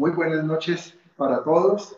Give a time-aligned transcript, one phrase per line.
[0.00, 1.94] Muy buenas noches para todos.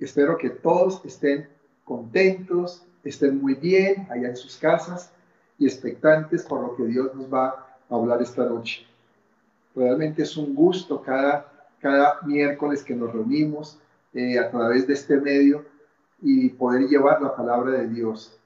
[0.00, 1.48] Espero que todos estén
[1.84, 5.12] contentos, estén muy bien allá en sus casas
[5.56, 8.84] y expectantes por lo que Dios nos va a hablar esta noche.
[9.76, 11.46] Realmente es un gusto cada,
[11.78, 13.78] cada miércoles que nos reunimos
[14.14, 15.64] eh, a través de este medio
[16.20, 18.36] y poder llevar la palabra de Dios.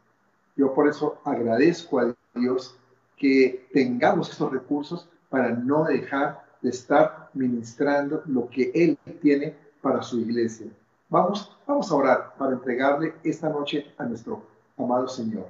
[0.54, 2.76] Yo por eso agradezco a Dios
[3.16, 10.02] que tengamos estos recursos para no dejar de estar ministrando lo que Él tiene para
[10.02, 10.66] su iglesia.
[11.08, 14.42] Vamos, vamos a orar para entregarle esta noche a nuestro
[14.76, 15.46] amado Señor.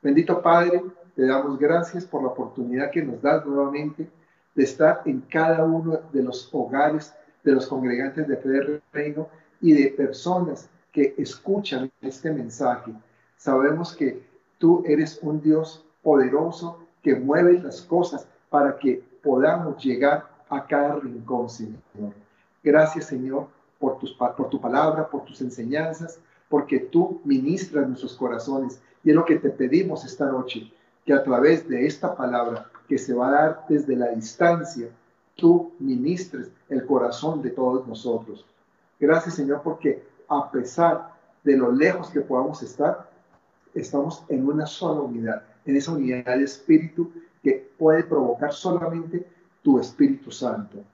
[0.00, 0.82] Bendito Padre,
[1.14, 4.08] te damos gracias por la oportunidad que nos das nuevamente
[4.54, 7.12] de estar en cada uno de los hogares
[7.44, 9.28] de los congregantes de fe del reino
[9.60, 12.94] y de personas que escuchan este mensaje.
[13.36, 14.22] Sabemos que
[14.56, 20.96] tú eres un Dios poderoso que mueve las cosas para que podamos llegar a cada
[20.96, 21.80] rincón, Señor.
[22.62, 23.48] Gracias, Señor,
[23.78, 28.80] por, tus, por tu palabra, por tus enseñanzas, porque tú ministras nuestros corazones.
[29.04, 30.72] Y es lo que te pedimos esta noche,
[31.04, 34.88] que a través de esta palabra que se va a dar desde la distancia,
[35.36, 38.44] tú ministres el corazón de todos nosotros.
[38.98, 41.12] Gracias, Señor, porque a pesar
[41.44, 43.08] de lo lejos que podamos estar,
[43.74, 49.26] estamos en una sola unidad, en esa unidad de espíritu que puede provocar solamente
[49.66, 50.84] tu Espíritu Santo.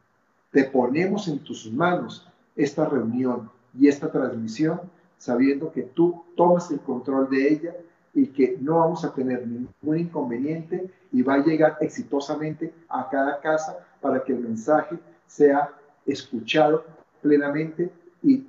[0.51, 2.27] Te ponemos en tus manos
[2.57, 4.81] esta reunión y esta transmisión,
[5.19, 7.77] sabiendo que tú tomas el control de ella
[8.15, 13.43] y que no vamos a tener ningún inconveniente y va a llegar exitosamente a cada
[13.43, 15.71] casa para que el mensaje sea
[16.07, 16.83] escuchado
[17.21, 17.91] plenamente
[18.23, 18.43] y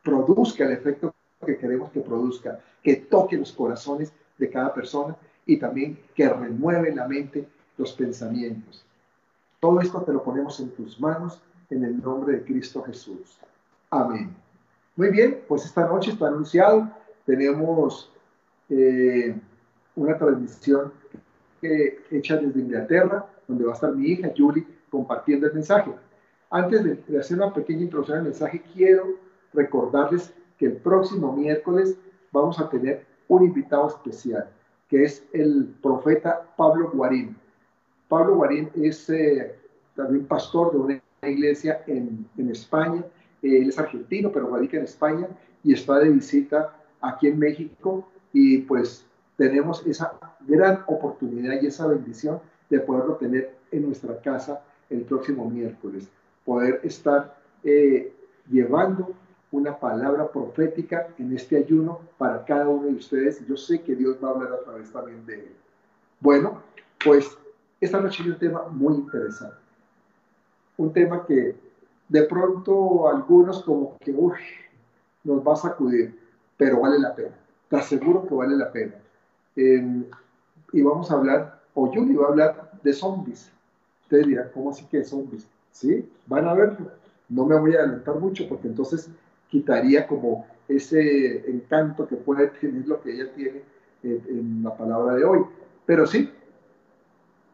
[0.00, 1.12] produzca el efecto
[1.44, 6.94] que queremos que produzca, que toque los corazones de cada persona y también que renueve
[6.94, 8.85] la mente los pensamientos.
[9.60, 13.38] Todo esto te lo ponemos en tus manos en el nombre de Cristo Jesús.
[13.90, 14.34] Amén.
[14.96, 16.88] Muy bien, pues esta noche está anunciado.
[17.24, 18.10] Tenemos
[18.68, 19.38] eh,
[19.94, 20.92] una transmisión
[21.62, 25.90] hecha desde Inglaterra, donde va a estar mi hija Julie compartiendo el mensaje.
[26.50, 29.16] Antes de, de hacer una pequeña introducción al mensaje, quiero
[29.52, 31.96] recordarles que el próximo miércoles
[32.30, 34.48] vamos a tener un invitado especial,
[34.88, 37.36] que es el profeta Pablo Guarín.
[38.08, 39.54] Pablo Guarín es eh,
[39.94, 43.04] también pastor de una iglesia en, España.
[43.42, 45.28] él es argentino, pero radica en España
[45.64, 48.06] y está de visita aquí en México.
[48.32, 49.06] Y pues
[49.36, 50.12] tenemos esa
[50.46, 56.08] gran oportunidad y esa bendición de poderlo tener en nuestra casa el próximo miércoles.
[56.44, 58.12] Poder estar eh,
[58.48, 59.14] llevando
[59.50, 63.44] una palabra profética en este ayuno para cada uno de ustedes.
[63.46, 65.52] Yo sé que Dios va a hablar a través también de él.
[66.20, 66.62] Bueno,
[67.04, 67.36] pues
[67.86, 69.56] esta noche hay un tema muy interesante.
[70.76, 71.56] Un tema que
[72.08, 74.12] de pronto algunos como que
[75.24, 76.18] nos va a sacudir,
[76.56, 77.34] pero vale la pena.
[77.68, 78.94] Te aseguro que vale la pena.
[79.56, 80.04] Em,
[80.72, 83.50] y vamos a hablar, o yo iba a hablar de zombies.
[84.02, 85.48] Ustedes dirán, ¿cómo así que zombies?
[85.72, 86.08] ¿Sí?
[86.26, 86.90] Van a verlo.
[87.28, 89.10] No me voy a adelantar mucho porque entonces
[89.48, 93.62] quitaría como ese encanto que puede tener lo que ella tiene
[94.02, 95.40] en la palabra de hoy.
[95.86, 96.30] Pero sí,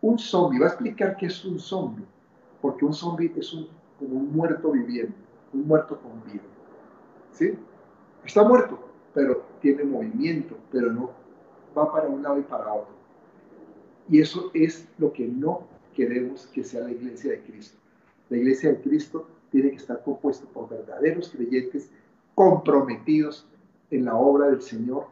[0.02, 2.04] un zombie, va a explicar qué es un zombie,
[2.60, 3.68] porque un zombie es un,
[3.98, 5.14] como un muerto viviente,
[5.52, 6.42] un muerto con vida.
[7.32, 7.54] ¿Sí?
[8.24, 8.78] Está muerto,
[9.14, 11.10] pero tiene movimiento, pero no
[11.76, 12.94] va para un lado y para otro.
[14.08, 15.62] Y eso es lo que no
[15.94, 17.78] queremos que sea la iglesia de Cristo.
[18.28, 21.90] La iglesia de Cristo tiene que estar compuesta por verdaderos creyentes
[22.34, 23.46] comprometidos
[23.90, 25.06] en la obra del Señor,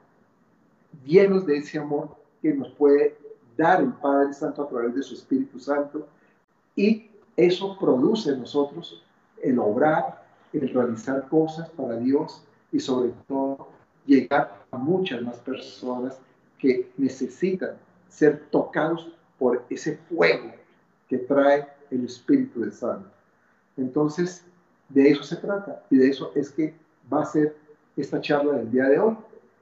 [1.05, 3.17] llenos de ese amor que nos puede
[3.61, 6.09] dar el Padre Santo a través de su Espíritu Santo
[6.75, 9.05] y eso produce en nosotros
[9.43, 10.25] el obrar,
[10.55, 13.69] el realizar cosas para Dios y sobre todo
[14.07, 16.19] llegar a muchas más personas
[16.59, 17.73] que necesitan
[18.09, 20.53] ser tocados por ese fuego
[21.07, 23.11] que trae el Espíritu Santo.
[23.77, 24.43] Entonces,
[24.89, 26.75] de eso se trata y de eso es que
[27.13, 27.57] va a ser
[27.97, 29.17] esta charla del día de hoy.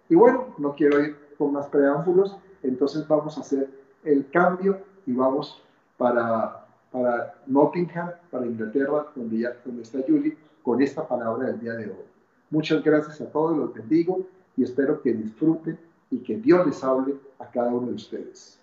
[0.08, 5.12] Y bueno, no quiero ir con más preámbulos, entonces vamos a hacer el cambio y
[5.12, 5.62] vamos
[5.96, 11.72] para, para Nottingham, para Inglaterra, donde, ya, donde está Julie, con esta palabra del día
[11.72, 12.04] de hoy.
[12.50, 14.26] Muchas gracias a todos, los bendigo
[14.56, 15.78] y espero que disfruten
[16.10, 18.58] y que Dios les hable a cada uno de ustedes.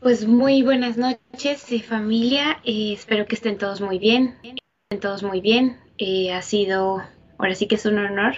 [0.00, 2.58] Pues muy buenas noches, familia.
[2.64, 4.34] Eh, espero que estén todos muy bien
[5.00, 5.78] todos muy bien.
[5.98, 7.02] Eh, ha sido,
[7.38, 8.36] ahora sí que es un honor,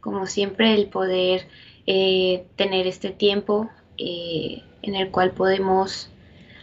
[0.00, 1.46] como siempre, el poder
[1.86, 6.10] eh, tener este tiempo eh, en el cual podemos,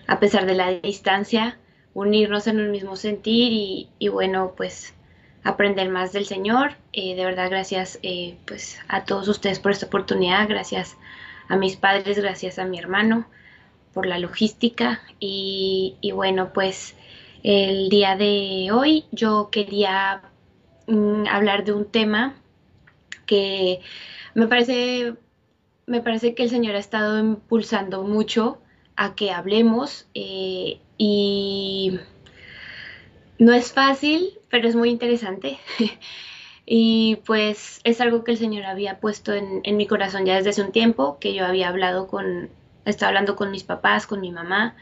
[0.07, 1.57] a pesar de la distancia,
[1.93, 4.93] unirnos en un mismo sentir y, bueno, pues
[5.43, 6.75] aprender más del Señor.
[6.93, 7.99] de verdad, gracias
[8.45, 10.97] pues a todos ustedes por esta oportunidad, gracias
[11.47, 13.25] a mis padres, gracias a mi hermano
[13.97, 16.95] por la logística y, bueno, pues
[17.43, 20.21] el día de hoy yo quería
[20.87, 22.35] mm, hablar de un tema
[23.25, 23.81] que
[24.33, 25.15] me parece,
[25.85, 28.59] me parece que el Señor ha estado impulsando mucho
[28.95, 31.99] a que hablemos eh, y
[33.39, 35.59] no es fácil, pero es muy interesante.
[36.65, 40.49] y pues es algo que el Señor había puesto en, en, mi corazón ya desde
[40.49, 42.49] hace un tiempo, que yo había hablado con,
[42.85, 44.75] estaba hablando con mis papás, con mi mamá,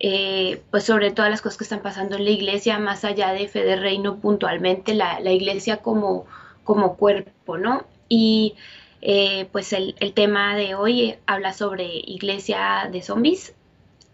[0.00, 3.48] eh, pues sobre todas las cosas que están pasando en la iglesia, más allá de
[3.48, 6.26] fe de reino puntualmente, la, iglesia como,
[6.64, 7.84] como cuerpo, ¿no?
[8.08, 8.54] Y
[9.02, 13.54] eh, pues el, tema de hoy habla sobre iglesia de zombies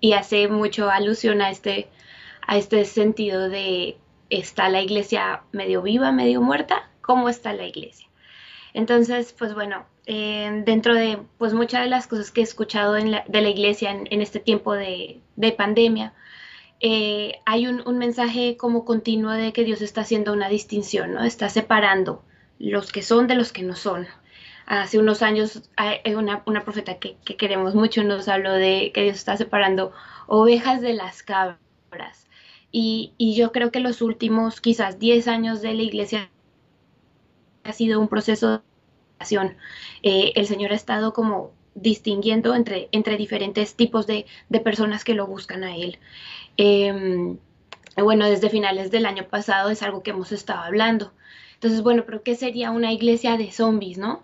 [0.01, 1.89] y hace mucho alusión a este,
[2.47, 3.97] a este sentido de
[4.31, 8.07] está la iglesia medio viva, medio muerta, ¿cómo está la iglesia?
[8.75, 13.41] Entonces, pues bueno, eh, dentro de pues muchas de las cosas que he escuchado de
[13.41, 15.21] la iglesia en, este tiempo de,
[15.57, 16.15] pandemia,
[16.81, 21.23] eh, hay un, mensaje como continuo de que Dios está haciendo una distinción, ¿no?
[21.23, 22.25] Está separando
[22.59, 24.09] los que son de los que no son.
[24.67, 25.71] Hace unos años
[26.17, 29.93] una, una profeta que, queremos mucho nos habló de que Dios está separando
[30.27, 32.27] ovejas de las cabras.
[32.73, 36.31] Y, y yo creo que los últimos quizás 10 años de la iglesia
[37.63, 38.65] ha sido un proceso
[40.03, 44.27] eh, el Señor ha estado como distinguiendo entre, entre diferentes tipos de,
[44.65, 45.99] personas que lo buscan a Él.
[46.57, 47.39] Em,
[47.97, 51.13] bueno, desde finales del año pasado es algo que hemos estado hablando.
[51.55, 54.23] Entonces, bueno, pero ¿qué sería una iglesia de zombies, no?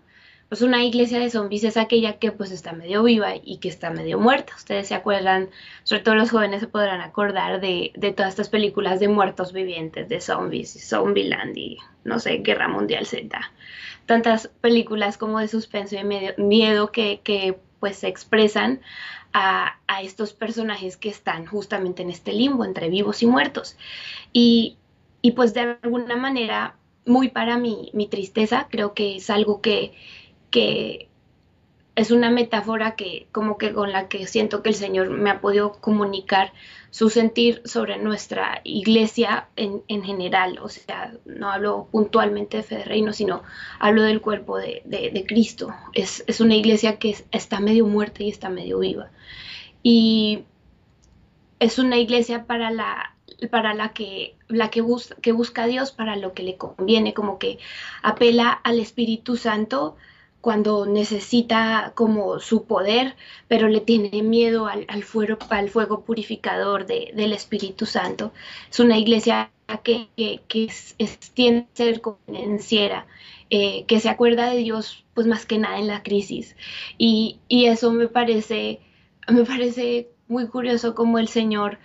[0.49, 3.91] Pues una iglesia de zombies es aquella que pues está medio viva y que está
[3.91, 4.55] medio muerta.
[4.57, 5.51] Ustedes se acuerdan,
[5.83, 10.09] sobre todo los jóvenes se podrán acordar de, de todas estas películas de muertos vivientes,
[10.09, 13.29] de zombies, Zombieland y no sé, Guerra Mundial Z
[14.07, 18.81] tantas películas como de suspenso y miedo que, que pues se expresan
[19.33, 23.77] a, a, estos personajes que están justamente en este limbo entre vivos y muertos.
[24.33, 24.79] Y,
[25.21, 29.93] y pues de alguna manera, muy para mí, mi tristeza, creo que es algo que,
[30.51, 31.09] que
[31.97, 35.41] es una metáfora que como que con la que siento que el Señor me ha
[35.41, 36.53] podido comunicar
[36.91, 40.59] su sentir sobre nuestra iglesia en, general.
[40.63, 43.43] O sea, no hablo puntualmente de fe de reino, sino
[43.81, 45.75] hablo del cuerpo de, Cristo.
[45.95, 49.11] Es, una iglesia que está medio muerta y está medio viva.
[49.83, 50.45] Y
[51.61, 53.15] es una iglesia para la
[53.51, 57.15] para la que la que busca que busca a Dios para lo que le conviene,
[57.15, 57.59] como que
[58.03, 59.97] apela al Espíritu Santo
[60.47, 63.17] cuando necesita como su poder,
[63.49, 68.33] pero le tiene miedo al, fuego, al fuego, purificador del Espíritu Santo.
[68.71, 69.51] Es una iglesia
[69.83, 70.09] que,
[70.47, 70.71] que
[71.75, 73.09] ser convenciera,
[73.51, 76.55] eh, que se acuerda de Dios pues más que nada en la crisis.
[76.97, 78.79] Y, y eso me parece,
[79.27, 81.81] me parece muy curioso como el Señor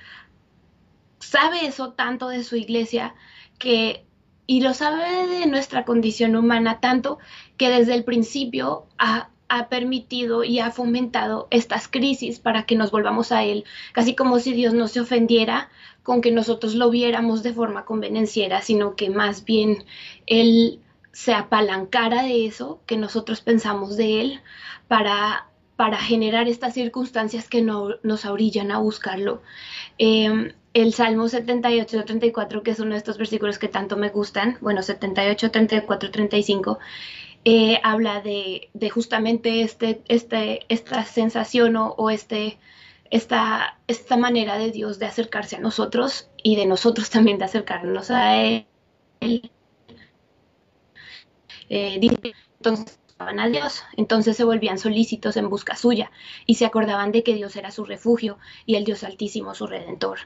[1.18, 3.16] sabe eso tanto de su iglesia
[3.58, 4.06] que
[4.52, 7.20] y lo sabe de nuestra condición humana tanto
[7.62, 9.30] que desde el principio ha,
[9.70, 14.54] permitido y ha fomentado estas crisis para que nos volvamos a Él, casi como si
[14.54, 15.70] Dios no se ofendiera
[16.02, 19.86] con que nosotros lo viéramos de forma convenenciera, sino que más bien
[20.26, 20.80] Él
[21.12, 24.42] se apalancara de eso que nosotros pensamos de Él
[24.88, 29.44] para, para generar estas circunstancias que no, nos orillan a buscarlo.
[30.00, 34.58] Em, el Salmo 78, 34, que es uno de estos versículos que tanto me gustan,
[34.62, 36.80] bueno, 78, 34, 35,
[37.84, 42.60] habla de, justamente este, este, esta sensación o, este,
[43.10, 48.12] esta, esta manera de Dios de acercarse a nosotros y de nosotros también de acercarnos
[48.12, 48.66] a Él.
[51.70, 52.00] Eh,
[52.60, 56.12] entonces, a Dios, entonces se volvían solícitos en busca suya
[56.46, 60.20] y se acordaban de que Dios era su refugio y el Dios altísimo su redentor.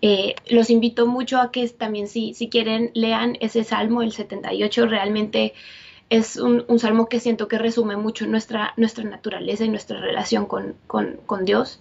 [0.00, 4.86] Eh, los invito mucho a que también si, si quieren lean ese salmo, el 78,
[4.86, 5.54] realmente
[6.12, 11.44] es un, salmo que siento que resume mucho nuestra, nuestra naturaleza y nuestra relación con,
[11.46, 11.80] Dios.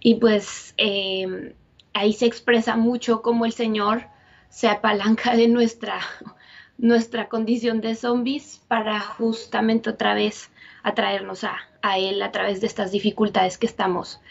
[0.00, 1.54] Y pues eh,
[1.92, 4.06] ahí se expresa mucho cómo el Señor
[4.48, 6.00] se apalanca de nuestra
[6.78, 10.50] nuestra condición de zombies para justamente otra vez
[10.82, 11.58] atraernos a,
[11.98, 14.22] Él a través de estas dificultades que estamos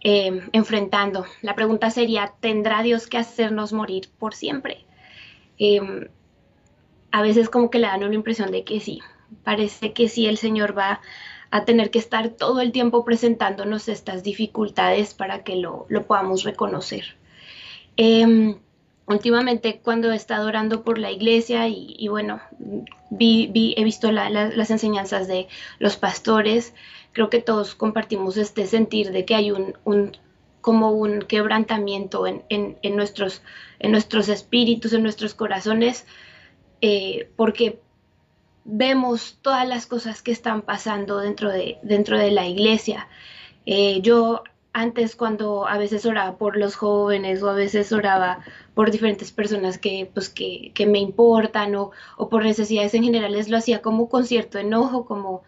[0.00, 1.26] eh, enfrentando.
[1.42, 4.84] La pregunta sería, ¿tendrá Dios que hacernos morir por siempre?
[5.58, 6.08] Em,
[7.14, 9.00] a veces como que le dan una impresión de que sí,
[9.44, 11.00] parece que sí el Señor va
[11.52, 17.16] a tener que estar todo el tiempo presentándonos estas dificultades para que lo, podamos reconocer.
[17.96, 18.56] Em,
[19.06, 22.40] últimamente cuando he estado orando por la iglesia y, bueno,
[23.10, 25.46] vi, he visto las enseñanzas de
[25.78, 26.74] los pastores,
[27.12, 29.76] creo que todos compartimos este sentir de que hay un,
[30.60, 33.42] como un quebrantamiento en, nuestros,
[33.78, 36.06] en nuestros espíritus, en nuestros corazones,
[36.86, 37.80] eh, porque
[38.66, 43.08] vemos todas las cosas que están pasando dentro de, dentro de la iglesia.
[43.64, 44.42] Eh, yo
[44.74, 48.40] antes cuando a veces oraba por los jóvenes o a veces oraba
[48.74, 53.48] por diferentes personas que, pues, que, que me importan o, o, por necesidades en generales,
[53.48, 55.42] lo hacía como con cierto enojo, como,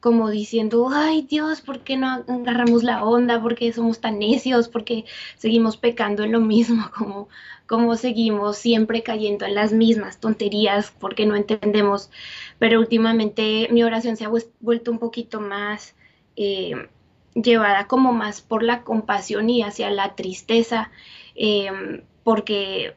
[0.00, 3.40] como diciendo, ay Dios, ¿por qué no agarramos la onda?
[3.42, 4.68] ¿Por qué somos tan necios?
[4.68, 5.04] ¿Por qué
[5.36, 6.90] seguimos pecando en lo mismo?
[6.96, 7.28] Como,
[7.66, 12.10] como seguimos siempre cayendo en las mismas tonterías porque no entendemos.
[12.58, 15.94] Pero últimamente mi oración se ha vuelto un poquito más
[16.36, 16.88] eh,
[17.34, 20.90] llevada como más por la compasión y hacia la tristeza,
[21.34, 22.94] eh, porque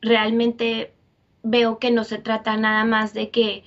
[0.00, 0.92] realmente
[1.42, 3.64] veo que no se trata nada más de que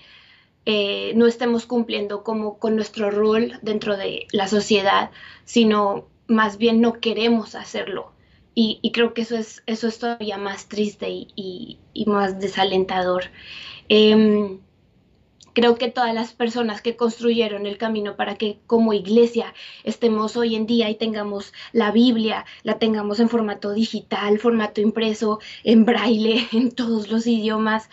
[0.69, 5.12] eh, no estemos cumpliendo como con nuestro rol dentro de la sociedad,
[5.45, 8.12] sino más bien no queremos hacerlo.
[8.53, 13.25] Y, creo que eso es, eso es todavía más triste y, más desalentador.
[13.88, 14.59] Em,
[15.53, 19.53] creo que todas las personas que construyeron el camino para que como iglesia
[19.86, 25.39] estemos hoy en día y tengamos la Biblia, la tengamos en formato digital, formato impreso,
[25.63, 27.89] en braille, en todos los idiomas,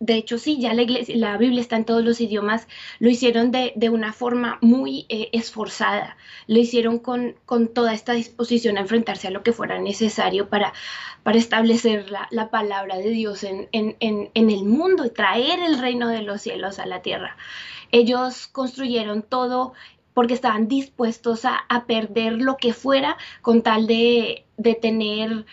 [0.00, 2.66] de hecho sí, ya la, iglesia, la Biblia está en todos los idiomas,
[2.98, 6.16] lo hicieron de, una forma muy eh, esforzada,
[6.46, 10.72] lo hicieron con, con, toda esta disposición a enfrentarse a lo que fuera necesario para,
[11.22, 16.40] para establecer la, palabra de Dios en, el mundo y traer el reino de los
[16.40, 17.36] cielos a la tierra.
[17.92, 19.74] Ellos construyeron todo
[20.14, 25.44] porque estaban dispuestos a, perder lo que fuera con tal de, de tener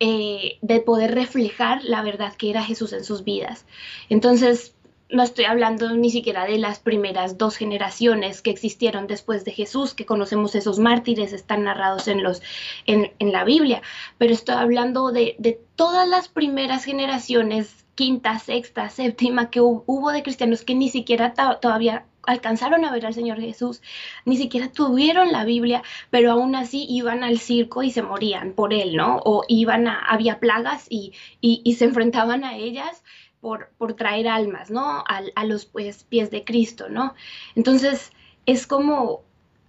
[0.00, 3.64] eh, de poder reflejar la verdad que era Jesús en sus vidas.
[4.08, 4.74] Entonces,
[5.08, 9.94] no estoy hablando ni siquiera de las primeras dos generaciones que existieron después de Jesús,
[9.94, 12.42] que conocemos esos mártires, están narrados en, los,
[12.86, 13.82] en, la Biblia,
[14.18, 20.22] pero estoy hablando de, de, todas las primeras generaciones, quinta, sexta, séptima, que hubo de
[20.22, 23.82] cristianos que ni siquiera todavía alcanzaron a ver al Señor Jesús,
[24.24, 28.72] ni siquiera tuvieron la Biblia, pero aún así iban al circo y se morían por
[28.72, 29.20] él, ¿no?
[29.24, 33.02] O iban a, había plagas y, y, se enfrentaban a ellas
[33.40, 35.04] por, por traer almas, ¿no?
[35.08, 37.14] A, a los pues, pies de Cristo, ¿no?
[37.54, 38.12] Entonces,
[38.46, 39.22] es como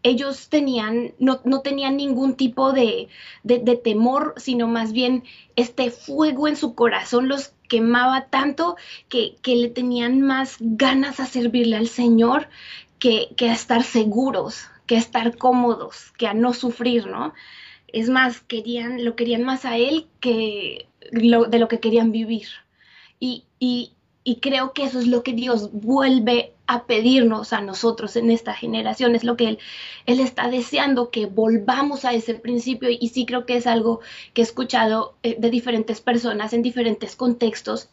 [0.04, 3.10] ellos tenían, no, no tenían ningún tipo de,
[3.44, 5.24] de, de, temor, sino más bien
[5.56, 8.76] este fuego en su corazón los quemaba tanto
[9.10, 12.50] que, que le tenían más ganas a servirle al Señor
[13.00, 17.34] que, que, a estar seguros, que a estar cómodos, que a no sufrir, ¿no?
[17.88, 22.48] Es más, querían, lo querían más a Él que lo, de lo que querían vivir.
[23.20, 28.16] Y, y, y creo que eso es lo que Dios vuelve a pedirnos a nosotros
[28.16, 29.60] en esta generación, es lo que Él,
[30.06, 34.02] él está deseando, que volvamos a ese principio y sí creo que es algo
[34.34, 37.90] que he escuchado eh, de diferentes personas en diferentes contextos.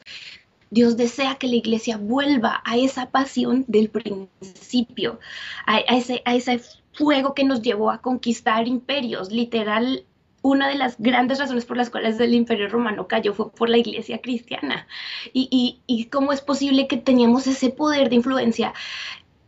[0.71, 5.21] Dios desea que la iglesia vuelva a esa pasión del principio,
[5.67, 6.61] a, ese, a ese
[6.93, 10.05] fuego que nos llevó a conquistar imperios, literal
[10.45, 13.79] una de las grandes razones por las cuales el imperio romano cayó fue por la
[13.79, 14.87] iglesia cristiana.
[15.33, 18.75] Y, y, cómo es posible que teníamos ese poder de influencia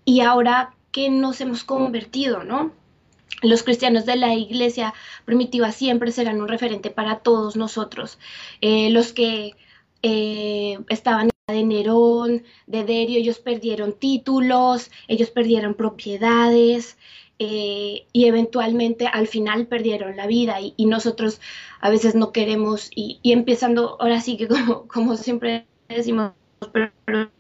[0.07, 2.73] y ahora que nos hemos convertido, ¿no?
[3.43, 4.95] Los cristianos de la iglesia
[5.27, 8.19] primitiva siempre serán un referente para todos nosotros.
[8.63, 9.55] Eh, los que
[10.01, 16.97] eh, estaban de Nerón, de Derio, ellos perdieron títulos, ellos perdieron propiedades,
[17.39, 21.41] eh, y eventualmente al final perdieron la vida y, nosotros
[21.81, 26.33] a veces no queremos y, empezando ahora sí que como, como siempre decimos,
[26.73, 27.31] pero, pero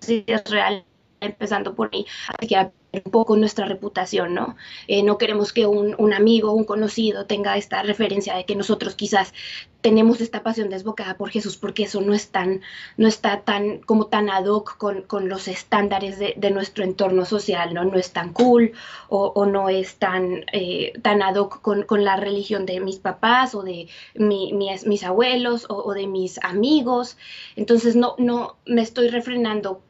[0.00, 0.84] sí es real,
[1.20, 2.06] empezando por ahí,
[2.48, 4.56] que un poco nuestra reputación, ¿no?
[4.88, 8.94] Eh, no queremos que un, un, amigo, un conocido tenga esta referencia de que nosotros
[8.94, 9.32] quizás
[9.80, 12.60] tenemos esta pasión desbocada por Jesús, porque eso no es tan,
[12.96, 17.24] no está tan, como tan ad hoc con, con los estándares de, de, nuestro entorno
[17.24, 17.84] social, ¿no?
[17.84, 18.72] No es tan cool
[19.08, 22.98] o, o no es tan, eh, tan ad hoc con, con, la religión de mis
[22.98, 27.16] papás o de mi, mis, mis, abuelos o, o de mis amigos.
[27.56, 29.82] Entonces no, no me estoy refrenando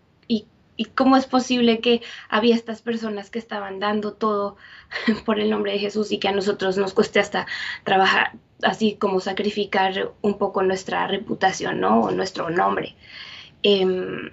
[0.81, 4.57] ¿Y cómo es posible que había estas personas que estaban dando todo
[5.27, 7.47] por el nombre de Jesús y que a nosotros nos cueste hasta
[7.85, 12.01] trabajar, así como sacrificar un poco nuestra reputación, ¿no?
[12.01, 12.97] O nuestro nombre.
[13.63, 14.31] Em,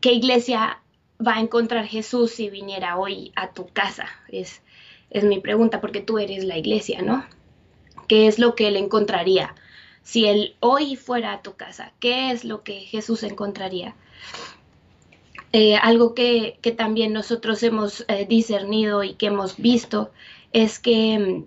[0.00, 0.78] ¿Qué iglesia
[1.18, 4.06] va a encontrar Jesús si viniera hoy a tu casa?
[4.28, 4.62] Es,
[5.10, 7.26] es mi pregunta, porque tú eres la iglesia, ¿no?
[8.06, 9.56] ¿Qué es lo que él encontraría?
[10.04, 13.96] Si él hoy fuera a tu casa, ¿qué es lo que Jesús encontraría?
[15.52, 20.10] Eh, algo que, también nosotros hemos eh, discernido y que hemos visto
[20.52, 21.44] es que mm,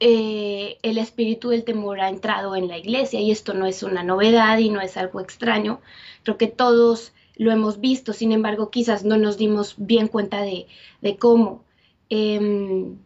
[0.00, 4.04] eh, el espíritu del temor ha entrado en la iglesia y esto no es una
[4.04, 5.80] novedad y no es algo extraño.
[6.22, 10.66] Creo que todos lo hemos visto, sin embargo quizás no nos dimos bien cuenta de,
[11.18, 11.64] cómo.
[12.08, 12.98] Em,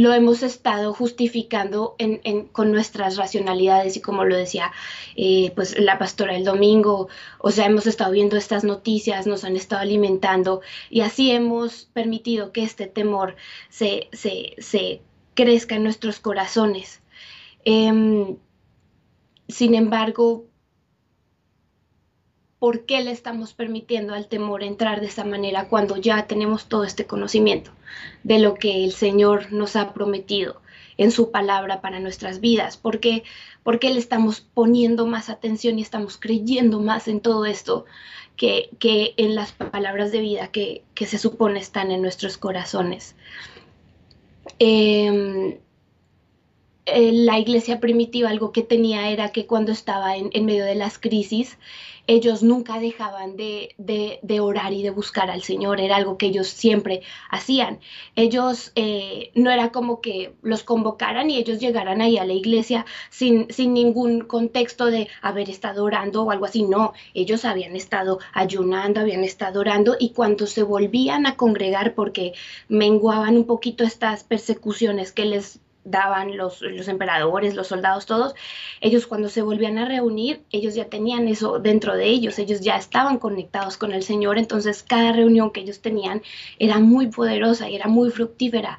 [0.00, 1.94] lo hemos estado justificando
[2.52, 4.72] con nuestras racionalidades y como lo decía
[5.14, 7.08] eh, pues la pastora el domingo,
[7.38, 12.50] o sea, hemos estado viendo estas noticias, nos han estado alimentando y así hemos permitido
[12.50, 13.36] que este temor
[13.68, 14.08] se,
[15.34, 17.02] crezca en nuestros corazones.
[17.64, 18.38] Em,
[19.48, 20.46] sin embargo,
[22.60, 26.84] ¿por qué le estamos permitiendo al temor entrar de esa manera cuando ya tenemos todo
[26.84, 27.72] este conocimiento
[28.22, 30.60] de lo que el Señor nos ha prometido
[30.98, 32.76] en su palabra para nuestras vidas?
[32.76, 33.24] ¿Por qué,
[33.64, 37.86] le estamos poniendo más atención y estamos creyendo más en todo esto
[38.36, 43.16] que, que en las palabras de vida que, se supone están en nuestros corazones?
[44.58, 45.56] Em,
[47.12, 51.58] la iglesia primitiva algo que tenía era que cuando estaba en, medio de las crisis,
[52.06, 53.74] ellos nunca dejaban de,
[54.40, 57.78] orar y de buscar al Señor, era algo que ellos siempre hacían.
[58.16, 62.84] Ellos eh, no era como que los convocaran y ellos llegaran ahí a la iglesia
[63.10, 68.18] sin, sin ningún contexto de haber estado orando o algo así, no, ellos habían estado
[68.32, 72.32] ayunando, habían estado orando y cuando se volvían a congregar porque
[72.68, 78.34] menguaban un poquito estas persecuciones que les daban los, los, emperadores, los soldados, todos,
[78.80, 82.76] ellos cuando se volvían a reunir, ellos ya tenían eso dentro de ellos, ellos ya
[82.76, 86.22] estaban conectados con el Señor, entonces cada reunión que ellos tenían
[86.58, 88.78] era muy poderosa y era muy fructífera.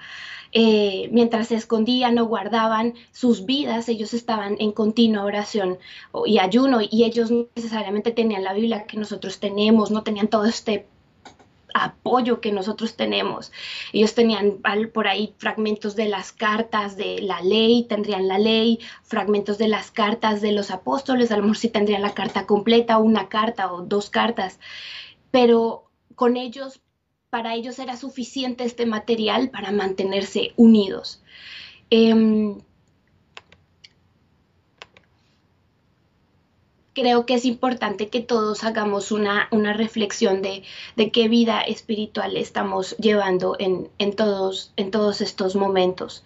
[0.54, 5.80] Eh, mientras se escondían o guardaban sus vidas, ellos estaban en continua oración
[6.26, 10.88] y ayuno y ellos necesariamente tenían la Biblia que nosotros tenemos, no tenían todo este
[11.74, 13.52] apoyo que nosotros tenemos.
[13.94, 14.60] Ellos tenían
[14.94, 19.92] por ahí fragmentos de las cartas de la ley, tendrían la ley, fragmentos de las
[19.92, 23.82] cartas de los apóstoles, a lo mejor sí tendrían la carta completa, una carta o
[23.82, 24.60] dos cartas,
[25.32, 26.82] pero con ellos,
[27.30, 31.22] para ellos era suficiente este material para mantenerse unidos.
[31.90, 32.58] Em,
[36.94, 40.64] creo que es importante que todos hagamos una, una reflexión de,
[40.96, 46.24] de, qué vida espiritual estamos llevando en, en, todos, en todos estos momentos.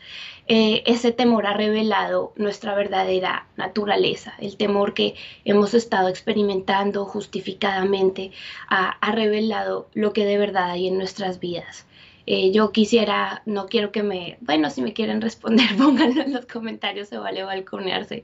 [0.47, 8.32] Eh, ese temor ha revelado nuestra verdadera naturaleza, el temor que hemos estado experimentando justificadamente
[8.69, 11.86] ha, ha revelado lo que de verdad hay en nuestras vidas.
[12.27, 16.45] Eh, yo quisiera, no quiero que me, bueno, si me quieren responder, pónganlo en los
[16.45, 18.23] comentarios, se vale balconearse,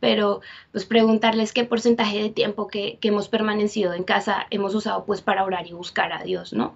[0.00, 0.40] pero
[0.72, 5.44] pues preguntarles qué porcentaje de tiempo que, hemos permanecido en casa hemos usado pues para
[5.44, 6.74] orar y buscar a Dios, ¿no?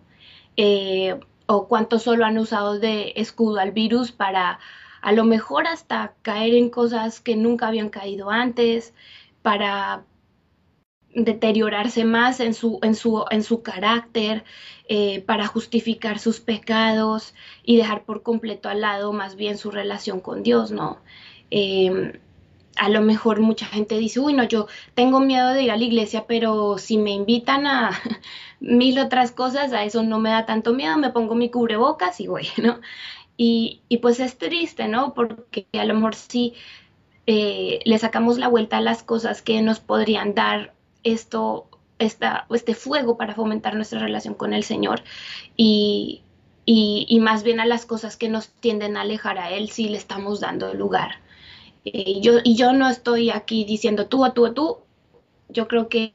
[0.56, 4.60] Eh, o cuánto solo han usado de escudo al virus para
[5.02, 8.94] a lo mejor hasta caer en cosas que nunca habían caído antes,
[9.42, 10.04] para
[11.14, 14.44] deteriorarse más en su, en su, en su carácter,
[14.92, 20.18] eh, para justificar sus pecados y dejar por completo al lado más bien su relación
[20.20, 20.98] con Dios, ¿no?
[21.50, 22.14] Em,
[22.76, 25.84] a lo mejor mucha gente dice, uy, no, yo tengo miedo de ir a la
[25.84, 27.90] iglesia, pero si me invitan a
[28.60, 32.26] mil otras cosas, a eso no me da tanto miedo, me pongo mi cubrebocas y
[32.26, 32.80] voy, ¿no?
[33.36, 35.14] Y, y pues es triste, ¿no?
[35.14, 36.54] Porque a lo mejor sí
[37.26, 42.74] eh, le sacamos la vuelta a las cosas que nos podrían dar esto, esta, este
[42.74, 45.02] fuego para fomentar nuestra relación con el Señor
[45.56, 46.22] y,
[46.64, 49.98] y, más bien a las cosas que nos tienden a alejar a Él si le
[49.98, 51.20] estamos dando lugar.
[51.84, 54.78] Eh, yo, y yo no estoy aquí diciendo tú a tú a tú,
[55.48, 56.14] yo creo que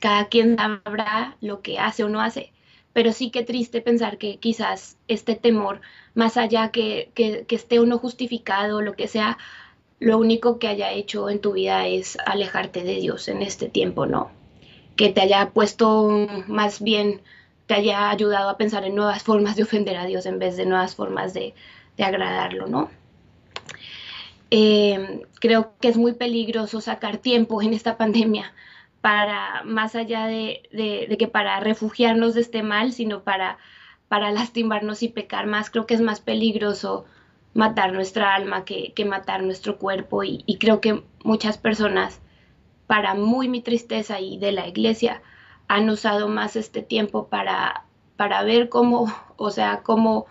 [0.00, 2.52] cada quien sabrá lo que hace o no hace,
[2.92, 5.80] pero sí que triste pensar que quizás este temor,
[6.14, 9.38] más allá que, que, que esté uno justificado o lo que sea,
[10.00, 14.06] lo único que haya hecho en tu vida es alejarte de Dios en este tiempo,
[14.06, 14.30] ¿no?
[14.96, 17.20] Que te haya puesto más bien,
[17.66, 20.64] te haya ayudado a pensar en nuevas formas de ofender a Dios en vez de
[20.64, 21.54] nuevas formas de,
[21.98, 22.90] agradarlo, ¿no?
[24.50, 28.54] Eh, creo que es muy peligroso sacar tiempo en esta pandemia
[29.02, 33.58] para, más allá de, de, que para refugiarnos de este mal, sino para,
[34.08, 35.68] para lastimarnos y pecar más.
[35.68, 37.04] Creo que es más peligroso
[37.54, 42.20] matar nuestra alma que, matar nuestro cuerpo y, creo que muchas personas,
[42.86, 45.22] para muy mi tristeza y de la iglesia,
[45.68, 47.84] han usado más este tiempo para,
[48.16, 50.26] para ver cómo, o sea, cómo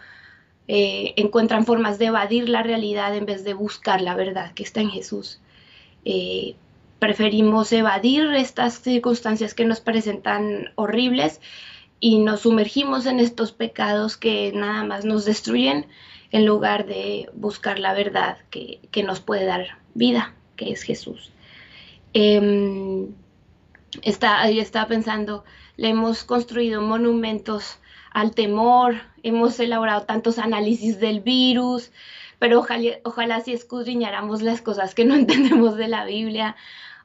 [0.68, 4.82] eh, encuentran formas de evadir la realidad en vez de buscar la verdad que está
[4.82, 5.40] en Jesús.
[6.06, 6.56] Eh,
[7.00, 11.42] preferimos evadir estas circunstancias que nos parecen tan horribles
[12.00, 15.88] y nos sumergimos en estos pecados que nada más nos destruyen
[16.32, 21.32] en lugar de buscar la verdad que, nos puede dar vida, que es Jesús.
[22.14, 23.08] Eh,
[24.04, 25.44] está, ahí estaba pensando,
[25.78, 27.80] le hemos construido monumentos
[28.12, 31.92] al temor, hemos elaborado tantos análisis del virus,
[32.40, 36.56] pero ojalá, ojalá si escudriñáramos las cosas que no entendemos de la Biblia,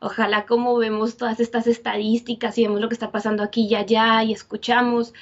[0.01, 4.23] ojalá como vemos todas estas estadísticas y vemos lo que está pasando aquí y allá
[4.23, 5.15] y escuchamos,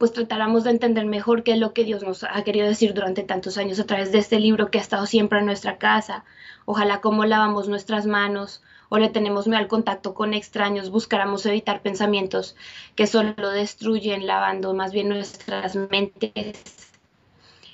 [0.00, 3.22] pues tratáramos de entender mejor qué es lo que Dios nos ha querido decir durante
[3.22, 6.24] tantos años a través de este libro que ha estado siempre en nuestra casa.
[6.64, 11.82] Ojalá cómo lavamos nuestras manos o le tenemos miedo al contacto con extraños, buscáramos evitar
[11.82, 12.56] pensamientos
[12.94, 16.94] que solo destruyen, lavando más bien nuestras mentes.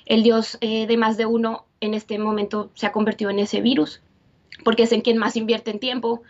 [0.05, 3.61] El Dios eh, de más de uno en este momento se ha convertido en ese
[3.61, 4.01] virus,
[4.65, 6.23] porque es en quien más invierten tiempo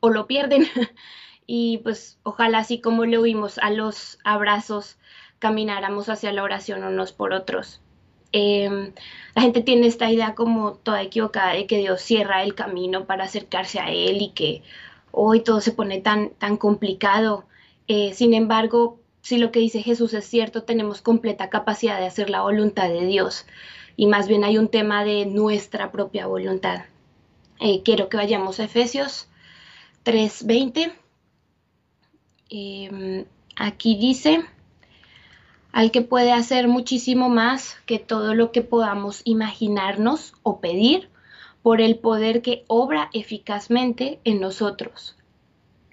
[0.00, 0.66] o lo pierden.
[1.46, 4.96] y pues ojalá así como le oímos a los abrazos
[5.42, 7.80] camináramos hacia la oración unos por otros.
[8.30, 8.92] Em,
[9.34, 13.24] la gente tiene esta idea como toda equivocada de que Dios cierra el camino para
[13.24, 14.62] acercarse a Él y que
[15.10, 17.44] hoy todo se pone tan, tan complicado.
[17.88, 22.30] Eh, sin embargo, si lo que dice Jesús es cierto, tenemos completa capacidad de hacer
[22.30, 23.44] la voluntad de Dios
[23.96, 26.84] y más bien hay un tema de nuestra propia voluntad.
[27.58, 29.26] Eh, quiero que vayamos a Efesios
[30.04, 30.92] 3:20.
[32.48, 33.24] Em,
[33.56, 34.44] aquí dice,
[35.72, 41.08] al que puede hacer muchísimo más que todo lo que podamos imaginarnos o pedir
[41.62, 45.16] por el poder que obra eficazmente en nosotros.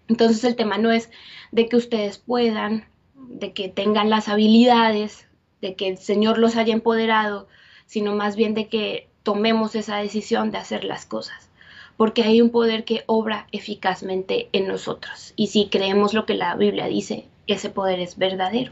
[0.07, 1.09] Entonces el tema no es
[1.51, 5.27] de que ustedes puedan, de que tengan las habilidades,
[5.61, 7.47] de que el Señor los haya empoderado,
[7.85, 11.49] sino más bien de que tomemos esa decisión de hacer las cosas,
[11.97, 15.33] porque hay un poder que obra eficazmente en nosotros.
[15.35, 18.71] Y si creemos lo que la Biblia dice, ese poder es verdadero.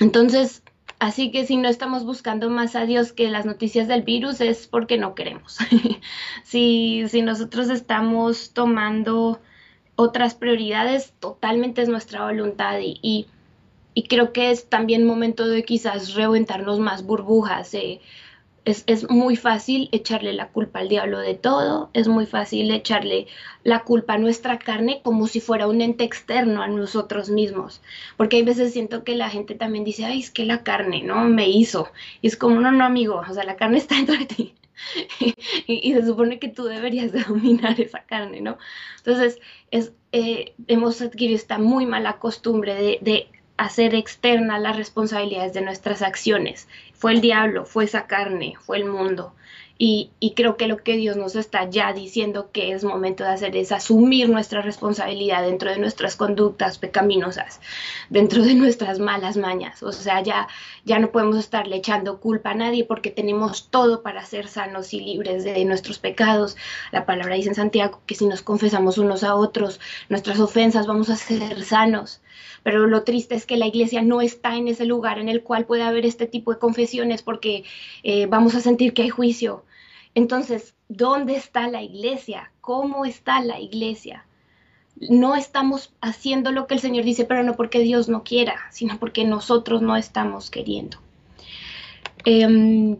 [0.00, 0.62] Entonces,
[0.98, 4.66] así que si no estamos buscando más a Dios que las noticias del virus es
[4.66, 5.58] porque no queremos.
[6.44, 9.40] si, si nosotros estamos tomando
[9.96, 13.28] otras prioridades, totalmente es nuestra voluntad y,
[13.94, 17.72] y, creo que es también momento de quizás reventarnos más burbujas.
[17.74, 18.00] Eh,
[18.64, 23.26] es, muy fácil echarle la culpa al diablo de todo, es muy fácil echarle
[23.62, 27.82] la culpa a nuestra carne como si fuera un ente externo a nosotros mismos,
[28.16, 31.24] porque hay veces siento que la gente también dice, ay, es que la carne, ¿no?
[31.24, 31.88] Me hizo,
[32.22, 34.54] y es como, no, no, amigo, o sea, la carne está dentro de ti.
[35.68, 38.58] y, se supone que tú deberías de dominar esa carne, ¿no?
[38.98, 39.38] Entonces,
[39.70, 46.02] es, eh, hemos adquirido esta muy mala costumbre de hacer externa las responsabilidades de nuestras
[46.02, 46.68] acciones.
[46.92, 49.34] Fue el diablo, fue esa carne, fue el mundo.
[49.76, 53.56] Y, creo que lo que Dios nos está ya diciendo que es momento de hacer
[53.56, 57.60] es asumir nuestra responsabilidad dentro de nuestras conductas pecaminosas,
[58.08, 59.82] dentro de nuestras malas mañas.
[59.82, 60.46] O sea, ya,
[60.84, 65.00] ya no podemos estarle echando culpa a nadie porque tenemos todo para ser sanos y
[65.00, 66.56] libres de nuestros pecados.
[66.92, 71.10] La palabra dice en Santiago que si nos confesamos unos a otros nuestras ofensas vamos
[71.10, 72.20] a ser sanos.
[72.62, 75.66] Pero lo triste es que la iglesia no está en ese lugar en el cual
[75.66, 77.64] puede haber este tipo de confesiones porque
[78.02, 79.64] eh, vamos a sentir que hay juicio.
[80.14, 82.52] Entonces, ¿dónde está la iglesia?
[82.60, 84.24] ¿Cómo está la iglesia?
[84.96, 88.98] No estamos haciendo lo que el Señor dice, pero no porque Dios no quiera, sino
[88.98, 90.98] porque nosotros no estamos queriendo.
[92.24, 92.96] Em,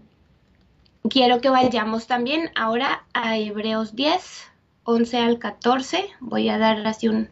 [1.09, 4.45] quiero que vayamos también ahora a Hebreos 10,
[4.85, 6.07] 11 al 14.
[6.21, 7.29] Voy a dar así un,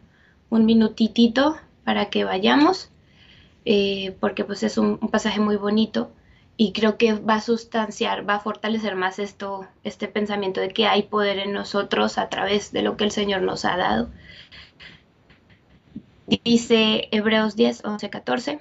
[0.49, 2.89] minutitito para que vayamos,
[3.65, 6.11] eh, porque pues es un, pasaje muy bonito
[6.55, 10.85] y creo que va a sustanciar, va a fortalecer más esto, este pensamiento de que
[10.85, 14.09] hay poder en nosotros a través de lo que el Señor nos ha dado.
[16.43, 18.59] Dice Hebreos 10, 11, 14.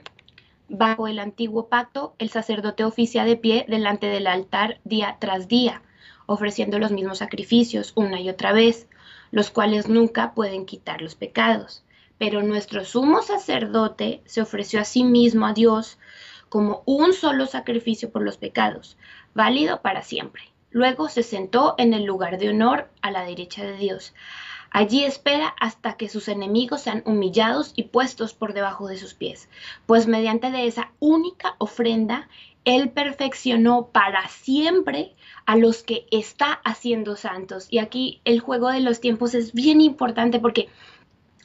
[0.69, 5.83] Bajo el antiguo pacto, el sacerdote oficia de pie delante del altar día tras día,
[6.27, 8.89] ofreciendo los mismos sacrificios una y otra vez,
[9.31, 11.85] los cuales nunca pueden quitar los pecados
[12.23, 15.99] pero nuestro sumo sacerdote se ofreció a sí mismo a Dios
[16.53, 18.99] como un solo sacrificio por los pecados,
[19.33, 20.43] válido para siempre.
[20.71, 24.13] Luego se sentó en el lugar de honor a la derecha de Dios.
[24.71, 29.49] Allí espera hasta que sus enemigos sean humillados y puestos por debajo de sus pies,
[29.87, 32.29] pues mediante de esa única ofrenda,
[32.67, 35.15] Él perfeccionó para siempre
[35.47, 37.67] a los que está haciendo santos.
[37.71, 40.69] Y aquí el juego de los tiempos es bien importante porque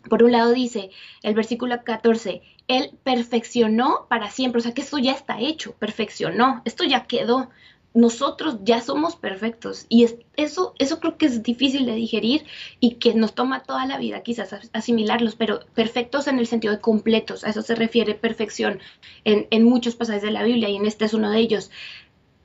[0.09, 0.89] Por un lado dice
[1.23, 6.61] el versículo 14, Él perfeccionó para siempre, o sea que esto ya está hecho, perfeccionó,
[6.65, 7.49] esto ya quedó.
[7.93, 12.45] Nosotros ya somos perfectos y eso, eso creo que es difícil de digerir
[12.79, 16.81] y que nos toma toda la vida quizás asimilarlos, pero perfectos en el sentido de
[16.81, 18.81] completos, a eso se refiere perfección
[19.23, 21.71] en, en muchos pasajes de la Biblia y en este es uno de ellos.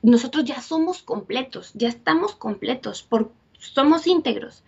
[0.01, 4.63] Nosotros ya somos completos, ya estamos completos, por, somos íntegros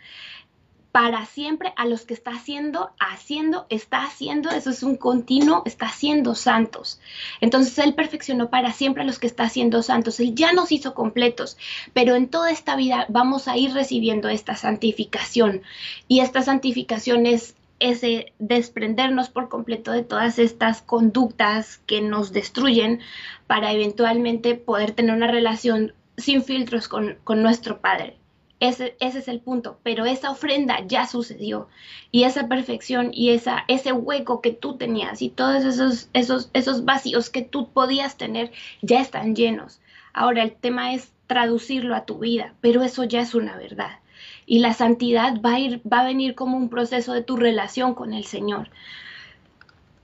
[0.96, 5.88] para siempre a los que está haciendo, haciendo, está haciendo, eso es un continuo, está
[5.88, 7.02] haciendo santos.
[7.42, 10.22] Entonces Él perfeccionó para siempre a los que está haciendo santos.
[10.22, 11.58] Él ya nos hizo completos,
[11.92, 15.64] pero en toda esta vida vamos a ir recibiendo esta santificación.
[16.08, 23.02] Y esta santificación es ese desprendernos por completo de todas estas conductas que nos destruyen
[23.48, 28.16] para eventualmente poder tener una relación sin filtros con, con nuestro Padre.
[28.62, 31.68] Ese, es el punto, pero esa ofrenda ya sucedió
[32.12, 35.66] y esa perfección y ese hueco que tú tenías y todos
[36.14, 39.82] esos, vacíos que tú podías tener ya están llenos.
[40.14, 44.00] Ahora el tema es traducirlo a tu vida, pero eso ya es una verdad.
[44.46, 48.14] Y la santidad va a, ir, a venir como un proceso de tu relación con
[48.14, 48.70] el Señor.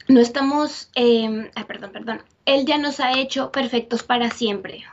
[0.10, 4.84] No estamos, eh, perdón, perdón, Él ya nos ha hecho perfectos para siempre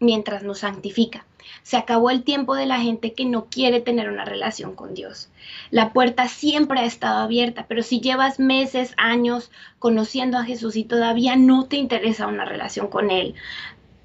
[0.00, 1.26] mientras nos santifica.
[1.62, 5.30] Se acabó el tiempo de la gente que no quiere tener una relación con Dios.
[5.70, 10.84] La puerta siempre ha estado abierta, pero si llevas meses, años conociendo a Jesús y
[10.84, 13.34] todavía no te interesa una relación con Él,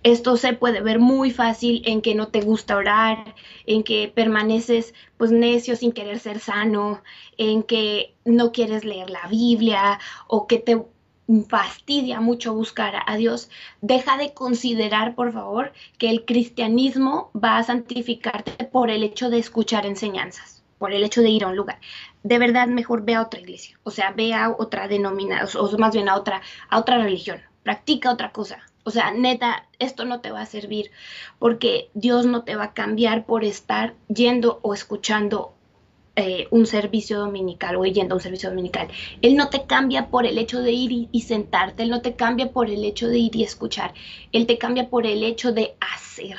[0.04, 4.94] esto se puede ver muy fácil en que no te gusta orar, en que permaneces
[5.18, 7.02] pues necio sin querer ser sano,
[7.38, 10.82] en que no quieres leer la Biblia o que te
[11.48, 13.50] fastidia mucho buscar a Dios,
[13.82, 19.40] deja de considerar, por favor, que el cristianismo va a santificarte por el hecho de
[19.40, 21.80] escuchar enseñanzas, por el hecho de ir a un lugar.
[22.24, 25.94] De verdad, mejor ve a otra iglesia, o sea, ve a otra denominación, o más
[25.94, 28.60] bien a otra, a otra religión, practica otra cosa.
[28.86, 30.92] O sea, neta, esto no te va a servir
[31.40, 35.54] porque Dios no te va a cambiar por estar yendo o escuchando
[36.16, 38.88] eh, un servicio dominical o yendo a un servicio dominical.
[39.24, 42.52] Él no te cambia por el hecho de ir y, sentarte, Él no te cambia
[42.52, 43.96] por el hecho de ir y escuchar,
[44.32, 46.38] Él te cambia por el hecho de hacer.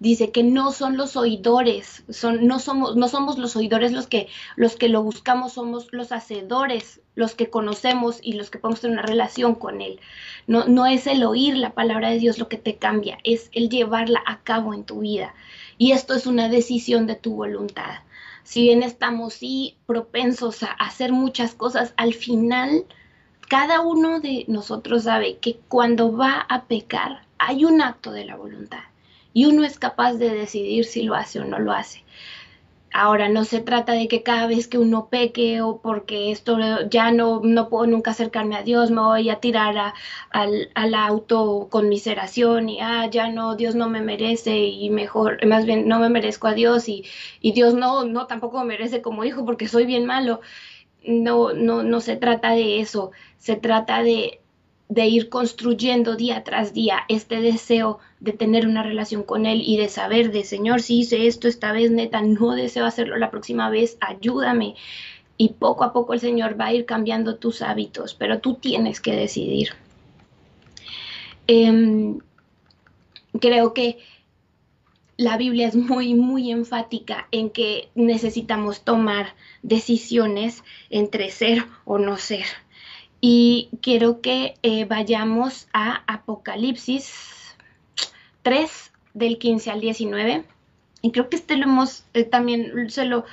[0.00, 4.26] Dice que no son los oidores, son, no, somos, no somos los oidores los que,
[4.56, 8.98] los que lo buscamos, somos los hacedores, los que conocemos y los que podemos tener
[8.98, 10.00] una relación con Él.
[10.48, 13.68] No, no es el oír la palabra de Dios lo que te cambia, es el
[13.68, 15.34] llevarla a cabo en tu vida.
[15.78, 18.00] Y esto es una decisión de tu voluntad
[18.44, 22.84] si bien estamos sí propensos a hacer muchas cosas, al final
[23.48, 28.36] cada uno de nosotros sabe que cuando va a pecar hay un acto de la
[28.36, 28.84] voluntad
[29.32, 32.04] y uno es capaz de decidir si lo hace o no lo hace.
[32.96, 36.56] Ahora, no se trata de que cada vez que uno peque o porque esto
[36.88, 39.94] ya no, no puedo nunca acercarme a Dios, me voy a tirar a,
[40.30, 45.88] al, al autoconmiseración y, ah, ya no, Dios no me merece y mejor, más bien
[45.88, 47.04] no me merezco a Dios y,
[47.40, 50.40] y Dios no, no tampoco me merece como hijo porque soy bien malo.
[51.06, 54.40] No, no, no se trata de eso, se trata de,
[54.88, 59.76] de ir construyendo día tras día este deseo de tener una relación con Él y
[59.76, 63.70] de saber de Señor, si hice esto esta vez, neta, no deseo hacerlo la próxima
[63.70, 64.74] vez, ayúdame.
[65.36, 69.00] Y poco a poco el Señor va a ir cambiando tus hábitos, pero tú tienes
[69.00, 69.70] que decidir.
[71.46, 72.18] Em,
[73.40, 73.98] creo que
[75.16, 82.16] la Biblia es muy, muy enfática en que necesitamos tomar decisiones entre ser o no
[82.16, 82.46] ser.
[83.26, 87.56] Y quiero que eh, vayamos a Apocalipsis
[88.42, 90.44] 3, del 15 al 19.
[91.00, 93.24] Y creo que este lo hemos eh, también, se lo,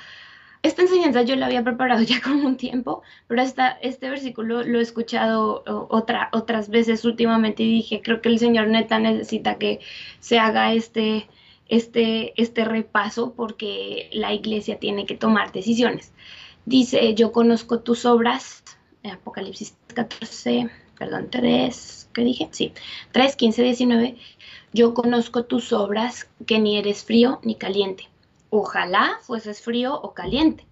[0.63, 4.79] esta enseñanza yo la había preparado ya con un tiempo, pero esta, este versículo lo
[4.79, 9.81] he escuchado otra, otras veces últimamente y dije, creo que el Señor neta necesita que
[10.21, 11.27] se haga este,
[11.67, 16.13] este, este repaso porque la iglesia tiene que tomar decisiones.
[16.65, 18.63] Dice, yo conozco tus obras
[19.09, 22.49] Apocalipsis 14, perdón, 3, ¿qué dije?
[22.51, 22.73] Sí,
[23.11, 24.17] 3, 15, 19.
[24.73, 28.07] Yo conozco tus obras, que ni eres frío ni caliente.
[28.49, 30.65] Ojalá fueses frío o caliente,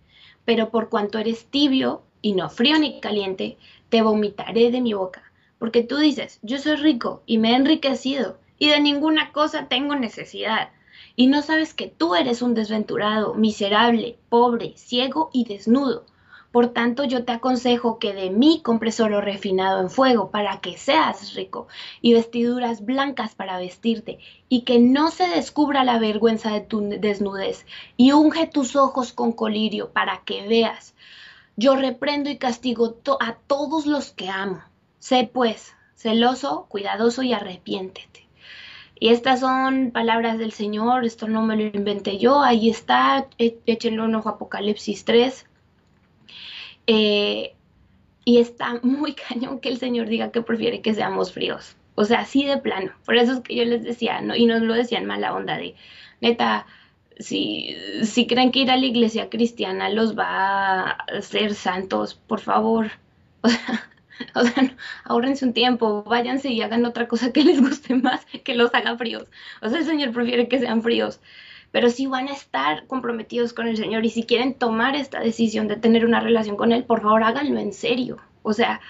[0.46, 3.58] pero por cuanto eres tibio y no frío ni caliente,
[3.90, 5.24] te vomitaré de mi boca.
[5.58, 9.96] Porque tú dices, yo soy rico y me he enriquecido y de ninguna cosa tengo
[9.96, 10.70] necesidad.
[11.16, 16.06] Y no sabes que tú eres un desventurado, miserable, pobre, ciego y desnudo.
[16.52, 20.78] Por tanto, yo te aconsejo que de mí compres oro refinado en fuego para que
[20.78, 21.68] seas rico
[22.02, 24.18] y vestiduras blancas para vestirte
[24.50, 29.32] y que no se descubra la vergüenza de tu desnudez y unge tus ojos con
[29.32, 30.96] colirio para que veas.
[31.56, 34.64] yo reprendo y castigo a todos los que amo.
[35.00, 38.28] Sé pues celoso, cuidadoso y arrepiéntete.
[39.00, 44.02] Y estas son palabras del Señor, esto no me lo inventé yo, ahí está, échenle
[44.02, 45.49] un ojo a Apocalipsis 3.
[46.92, 47.56] Eh,
[48.26, 51.76] y está muy cañón que el Señor diga que prefiere que seamos fríos.
[51.94, 52.92] O sea, así de plano.
[53.06, 54.36] Por eso es que yo les decía, ¿no?
[54.36, 55.76] y nos lo decían mala onda de,
[56.22, 56.66] neta,
[57.20, 62.40] si, si creen que ir a la iglesia cristiana los va a hacer santos, por
[62.40, 62.92] favor.
[64.36, 64.76] O sea,
[65.06, 68.98] ahorrense un tiempo, váyanse y hagan otra cosa que les guste más, que los haga
[68.98, 69.30] fríos.
[69.62, 71.22] O sea, el Señor prefiere que sean fríos.
[71.72, 75.68] Pero si van a estar comprometidos con el Señor y si quieren tomar esta decisión
[75.68, 78.18] de tener una relación con Él, por favor háganlo en serio.
[78.42, 78.82] O sea,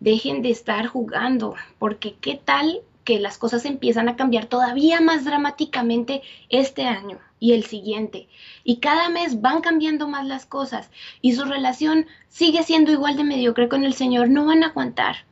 [0.00, 5.24] dejen de estar jugando, porque qué tal que las cosas empiezan a cambiar todavía más
[5.24, 6.20] dramáticamente
[6.50, 8.28] este año y el siguiente.
[8.64, 10.90] Y cada mes van cambiando más las cosas
[11.22, 14.28] y su relación sigue siendo igual de mediocre con el Señor.
[14.28, 15.24] No van a aguantar.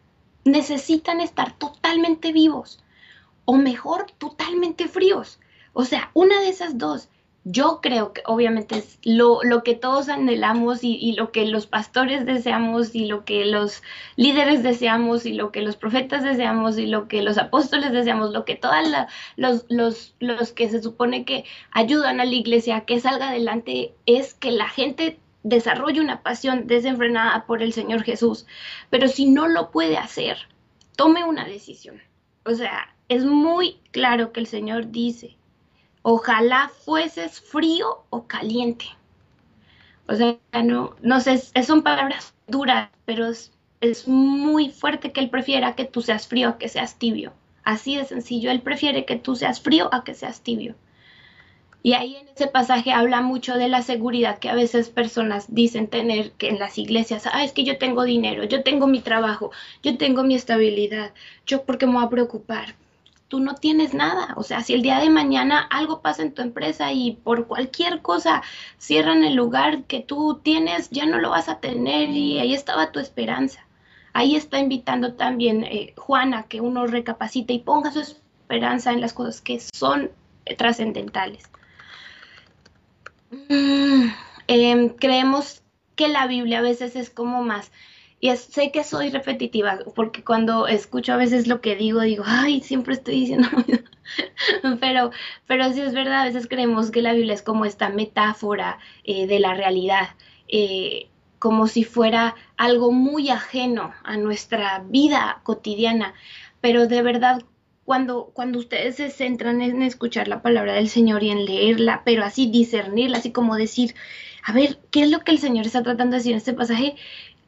[0.44, 2.82] Necesitan estar totalmente vivos
[3.44, 5.38] o mejor, totalmente fríos.
[5.78, 7.10] O sea, una de esas dos
[7.44, 12.94] yo creo que obviamente es lo, que todos anhelamos y, lo que los pastores deseamos
[12.94, 13.82] y lo que los
[14.16, 18.46] líderes deseamos y lo que los profetas deseamos y lo que los apóstoles deseamos, lo
[18.46, 18.74] que todos
[19.36, 23.92] los, los, los que se supone que ayudan a la iglesia a que salga adelante
[24.06, 28.46] es que la gente desarrolle una pasión desenfrenada por el Señor Jesús.
[28.88, 30.38] Pero si no lo puede hacer,
[30.96, 32.00] tome una decisión.
[32.46, 35.36] O sea, es muy claro que el Señor dice,
[36.08, 38.84] ojalá fueses frío o caliente.
[40.06, 43.50] O sea, no, no sé, son palabras duras, pero es,
[43.80, 47.32] es, muy fuerte que él prefiera que tú seas frío a que seas tibio.
[47.64, 50.76] Así de sencillo, él prefiere que tú seas frío a que seas tibio.
[51.82, 55.88] Y ahí en ese pasaje habla mucho de la seguridad que a veces personas dicen
[55.88, 59.50] tener que en las iglesias, ah, es que yo tengo dinero, yo tengo mi trabajo,
[59.82, 61.12] yo tengo mi estabilidad,
[61.46, 62.76] yo porque me voy a preocupar
[63.28, 64.34] tú no tienes nada.
[64.36, 68.02] O sea, si el día de mañana algo pasa en tu empresa y por cualquier
[68.02, 68.42] cosa
[68.78, 72.92] cierran el lugar que tú tienes, ya no lo vas a tener y ahí estaba
[72.92, 73.66] tu esperanza.
[74.12, 79.12] Ahí está invitando también eh, Juana que uno recapacite y ponga su esperanza en las
[79.12, 80.10] cosas que son
[80.46, 81.50] eh, trascendentales.
[83.30, 84.08] Mm,
[84.46, 85.62] em, creemos
[85.96, 87.72] que la Biblia a veces es como más
[88.18, 92.62] y sé que soy repetitiva, porque cuando escucho a veces lo que digo, digo, ay,
[92.62, 93.48] siempre estoy diciendo,
[94.80, 95.10] pero,
[95.46, 99.26] pero sí es verdad, a veces creemos que la Biblia es como esta metáfora eh,
[99.26, 100.08] de la realidad,
[100.48, 101.08] eh,
[101.38, 106.14] como si fuera algo muy ajeno a nuestra vida cotidiana,
[106.62, 107.42] pero de verdad
[107.84, 112.24] cuando, cuando, ustedes se centran en escuchar la palabra del Señor y en leerla, pero
[112.24, 113.94] así discernirla, así como decir,
[114.42, 116.96] a ver, ¿qué es lo que el Señor está tratando de decir en este pasaje?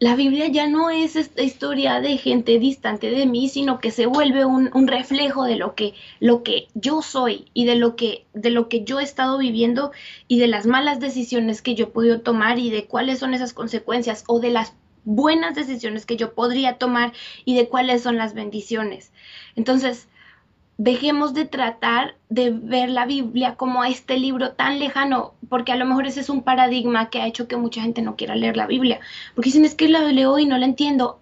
[0.00, 4.06] La Biblia ya no es esta historia de gente distante de mí, sino que se
[4.06, 8.50] vuelve un, reflejo de lo que, lo que yo soy y de lo, que, de
[8.50, 9.90] lo que yo he estado viviendo
[10.28, 13.52] y de las malas decisiones que yo he podido tomar y de cuáles son esas
[13.52, 14.74] consecuencias o de las
[15.04, 17.12] buenas decisiones que yo podría tomar
[17.44, 19.12] y de cuáles son las bendiciones.
[19.56, 20.06] Entonces,
[20.78, 25.84] dejemos de tratar de ver la Biblia como este libro tan lejano, porque a lo
[25.84, 28.68] mejor ese es un paradigma que ha hecho que mucha gente no quiera leer la
[28.68, 29.00] Biblia,
[29.34, 31.18] porque dicen es que la leo y no la entiendo.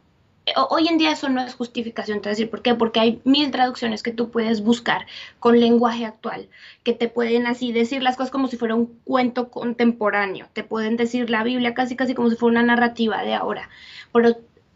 [0.68, 3.20] Hoy en día eso no es justificación, te voy a decir por qué, porque hay
[3.24, 5.06] mil traducciones que tú puedes buscar
[5.40, 6.48] con lenguaje actual,
[6.84, 10.96] que te pueden así decir las cosas como si fuera un cuento contemporáneo, te pueden
[10.96, 13.70] decir la Biblia casi casi como si fuera una narrativa de ahora,
[14.12, 14.28] pero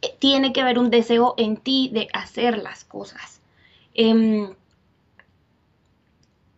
[0.02, 3.40] eh, tiene que haber un deseo en ti de hacer las cosas.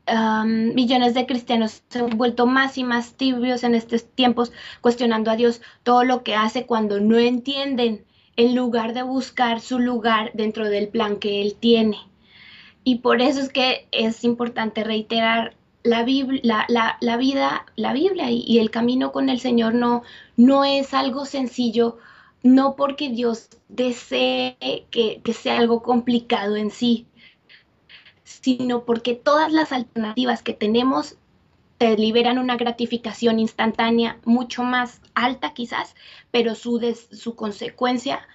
[0.06, 5.30] Em, millones de cristianos se han vuelto más y más tibios en estos tiempos, cuestionando
[5.30, 8.04] a Dios todo lo que hace cuando no entienden,
[8.36, 11.98] en lugar de buscar su lugar dentro del plan que Él tiene.
[12.84, 16.04] Y por eso es que es importante reiterar la,
[17.00, 20.02] la, vida, la Biblia y, el camino con el Señor no,
[20.36, 21.98] no es algo sencillo,
[22.42, 24.56] no porque Dios desee
[24.90, 27.06] que sea algo complicado en sí,
[28.24, 31.16] sino porque todas las alternativas que tenemos
[31.78, 35.96] te liberan una gratificación instantánea mucho más alta quizás,
[36.30, 38.26] pero su, su consecuencia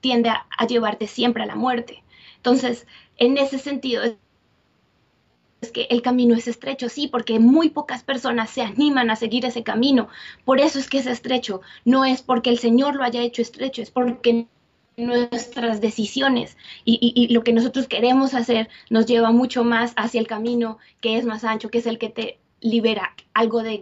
[0.00, 2.02] tiende a, llevarte siempre a la muerte.
[2.36, 2.86] Entonces,
[3.16, 4.02] en ese sentido,
[5.60, 9.44] es que el camino es estrecho, sí, porque muy pocas personas se animan a seguir
[9.44, 10.08] ese camino.
[10.44, 11.60] Por eso es que es estrecho.
[11.84, 14.48] No es porque el Señor lo haya hecho estrecho, es porque
[14.96, 20.78] nuestras decisiones y, lo que nosotros queremos hacer nos lleva mucho más hacia el camino
[21.00, 23.78] que es más ancho, que es el que te libera algo de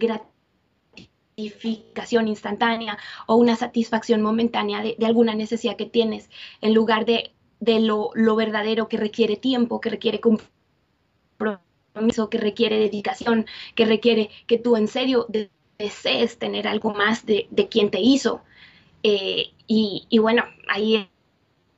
[1.36, 7.78] gratificación instantánea o una satisfacción momentánea de, alguna necesidad que tienes, en lugar de, de
[7.78, 10.50] lo, lo, verdadero que requiere tiempo, que requiere compromiso,
[12.28, 13.46] que requiere dedicación,
[13.76, 15.28] que requiere que tú en serio
[15.78, 18.42] desees tener algo más de, de quien te hizo.
[19.04, 21.08] Eh, y, bueno, ahí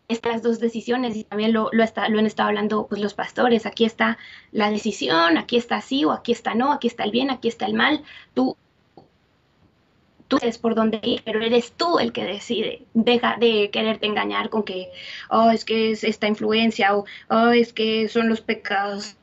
[0.09, 3.67] estas dos decisiones y también lo, lo, está, lo han estado hablando pues, los pastores.
[3.67, 4.17] Aquí está
[4.53, 7.67] la decisión, aquí está sí o aquí está no, aquí está el bien, aquí está
[7.67, 8.05] el mal.
[8.33, 8.57] Tú,
[10.29, 12.87] tú sabes por dónde ir, pero eres tú el que decide.
[12.95, 14.91] Deja de quererte engañar con que,
[15.29, 19.17] oh, es que es esta influencia o, oh, es que son los pecados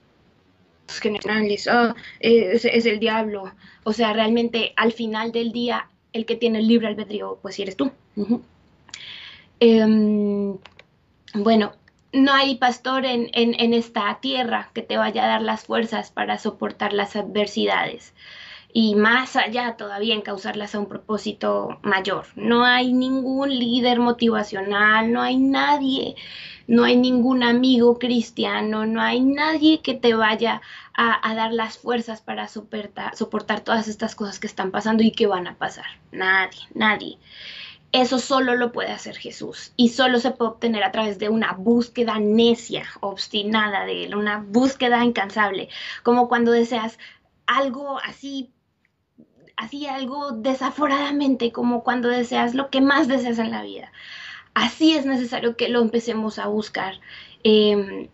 [1.01, 3.53] generales, oh, es, es el diablo.
[3.85, 7.75] O sea, realmente al final del día, el que tiene el libre albedrío, pues eres
[7.75, 7.91] tú.
[11.33, 11.73] Bueno,
[12.11, 16.93] no hay pastor en, esta tierra que te vaya a dar las fuerzas para soportar
[16.93, 18.13] las adversidades
[18.73, 22.25] y más allá todavía en causarlas a un propósito mayor.
[22.35, 26.15] No hay ningún líder motivacional, no hay nadie,
[26.67, 30.61] no hay ningún amigo cristiano, no hay nadie que te vaya
[30.95, 35.11] a, a dar las fuerzas para soportar, soportar todas estas cosas que están pasando y
[35.11, 35.85] que van a pasar.
[36.11, 37.19] Nadie, nadie.
[37.91, 41.53] Eso solo lo puede hacer Jesús y solo se puede obtener a través de una
[41.53, 45.69] búsqueda necia, obstinada de Él, una búsqueda incansable,
[46.01, 46.97] como cuando deseas
[47.45, 48.52] algo así,
[49.57, 53.91] así algo desaforadamente, como cuando deseas lo que más deseas en la vida.
[54.53, 56.99] Así es necesario que lo empecemos a buscar.
[57.43, 58.09] Em,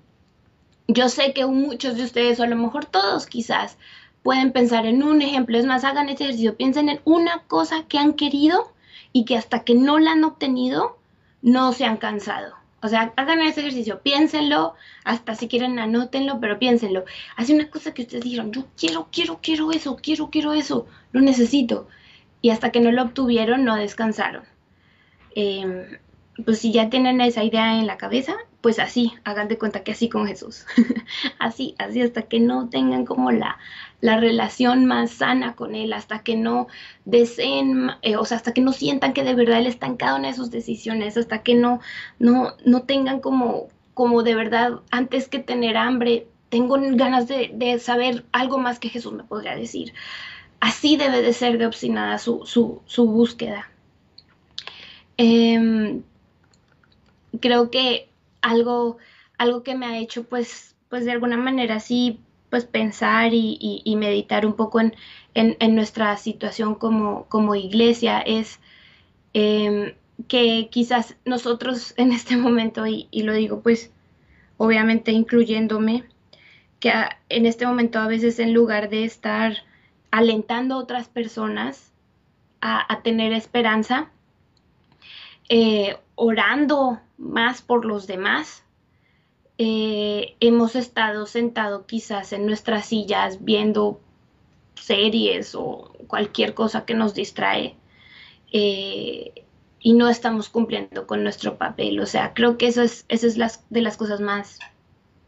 [0.88, 3.78] yo sé que muchos de ustedes, o a lo mejor todos quizás,
[4.24, 5.58] pueden pensar en un ejemplo.
[5.58, 8.74] Es más, hagan este ejercicio, piensen en una cosa que han querido
[9.14, 10.98] y que hasta que no la han obtenido,
[11.42, 12.59] no se han cansado.
[12.82, 17.04] O sea, hagan ese ejercicio, piénsenlo, hasta si quieren anótenlo, pero piénsenlo.
[17.36, 21.22] Hace una cosa que ustedes dijeron, yo quiero, quiero, quiero eso, quiero, quiero eso, lo
[21.22, 21.88] necesito.
[22.42, 24.44] Y hasta que no lo obtuvieron, no descansaron.
[25.36, 25.98] Em,
[26.46, 29.92] pues si ya tienen esa idea en la cabeza, pues así, hagan de cuenta que
[29.92, 30.66] así con Jesús.
[31.40, 33.58] así, así hasta que no tengan como la,
[34.02, 36.68] la relación más sana con Él, hasta que no
[37.06, 40.16] deseen, eh, o sea, hasta que no sientan que de verdad Él está en cada
[40.16, 41.80] una de sus decisiones, hasta que no,
[42.20, 48.26] no, no tengan como, como de verdad, antes que tener hambre, tengo ganas de, saber
[48.32, 49.94] algo más que Jesús me podría decir.
[50.60, 53.70] Así debe de ser de obstinada su, su, su búsqueda.
[55.16, 56.02] Eh,
[57.40, 58.10] creo que
[58.42, 58.98] algo,
[59.38, 62.20] algo que me ha hecho pues, pues de alguna manera así
[62.50, 64.96] pues pensar y, meditar un poco en,
[65.36, 68.60] en, nuestra situación como, como iglesia es
[69.34, 69.94] em,
[70.28, 73.92] que quizás nosotros en este momento, y, lo digo pues
[74.58, 76.06] obviamente incluyéndome,
[76.80, 76.92] que
[77.30, 79.58] en este momento a veces en lugar de estar
[80.12, 81.92] alentando a otras personas
[82.62, 84.12] a tener esperanza,
[85.50, 88.64] eh, orando más por los demás.
[89.58, 94.00] Eh, hemos estado sentados quizás en nuestras sillas viendo
[94.76, 97.76] series o cualquier cosa que nos distrae
[98.54, 99.43] eh,
[99.82, 102.00] y no estamos cumpliendo con nuestro papel.
[102.00, 104.60] O sea, creo que eso es, de las cosas más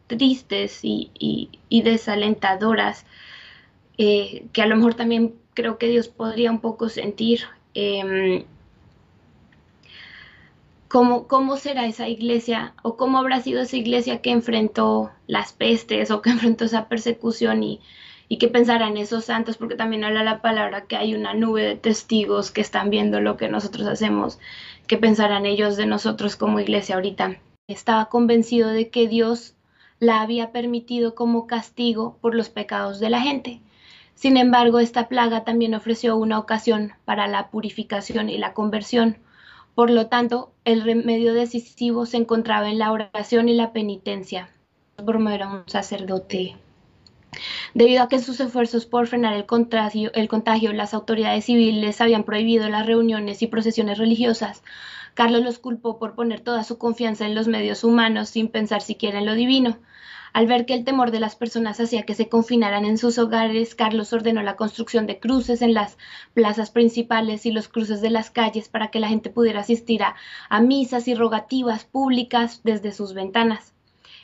[0.07, 3.05] tristes y, desalentadoras
[3.97, 7.41] que a lo mejor también creo que Dios podría un poco sentir.
[7.74, 8.45] Em,
[10.91, 16.21] cómo, será esa iglesia o cómo habrá sido esa iglesia que enfrentó las pestes o
[16.21, 17.79] que enfrentó esa persecución y,
[18.27, 21.75] y qué pensarán esos santos, porque también habla la palabra que hay una nube de
[21.75, 24.37] testigos que están viendo lo que nosotros hacemos,
[24.85, 27.37] qué pensarán ellos de nosotros como iglesia ahorita.
[27.67, 29.55] Estaba convencido de que Dios
[29.99, 33.61] la había permitido como castigo por los pecados de la gente.
[34.13, 39.17] Sin embargo, esta plaga también ofreció una ocasión para la purificación y la conversión
[39.76, 44.49] por lo tanto, el remedio decisivo se encontraba en la oración y la penitencia.
[44.97, 46.55] Bruno era un sacerdote.
[47.74, 52.26] Debido a que sus esfuerzos por frenar el contagio, el contagio, las autoridades civiles habían
[52.26, 54.63] prohibido las reuniones y procesiones religiosas,
[55.13, 59.19] Carlos los culpó por poner toda su confianza en los medios humanos sin pensar siquiera
[59.19, 59.78] en lo divino.
[60.34, 63.75] Al ver que el temor de las personas hacía que se confinaran en sus hogares,
[63.75, 65.97] Carlos ordenó la construcción de cruces en las
[66.34, 70.61] plazas principales y los cruces de las calles para que la gente pudiera asistir a,
[70.61, 73.73] misas y rogativas públicas desde sus ventanas.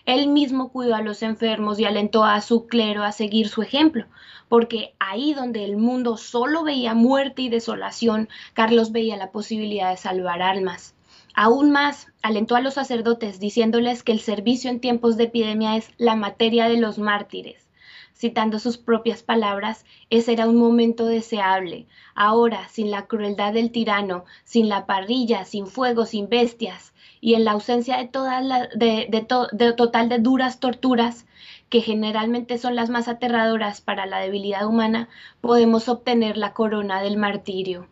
[0.06, 4.06] Él mismo cuidó a los enfermos y alentó a su clero a seguir su ejemplo,
[4.48, 9.98] porque ahí donde el mundo solo veía muerte y desolación, Carlos veía la posibilidad de
[9.98, 10.96] salvar almas.
[11.40, 15.92] Aún más, alentó a los sacerdotes diciéndoles que el servicio en tiempos de epidemia es
[16.00, 17.70] la materia de los mártires.
[18.16, 21.86] citando sus propias palabras, ese era un momento deseable.
[22.16, 27.46] Ahora, sin la crueldad del tirano, sin la parrilla, sin fuego, sin bestias, y en
[27.46, 31.28] la ausencia de todas de, de total de duras torturas,
[31.70, 35.08] que generalmente son las más aterradoras para la debilidad humana,
[35.40, 37.88] podemos obtener la corona del martirio.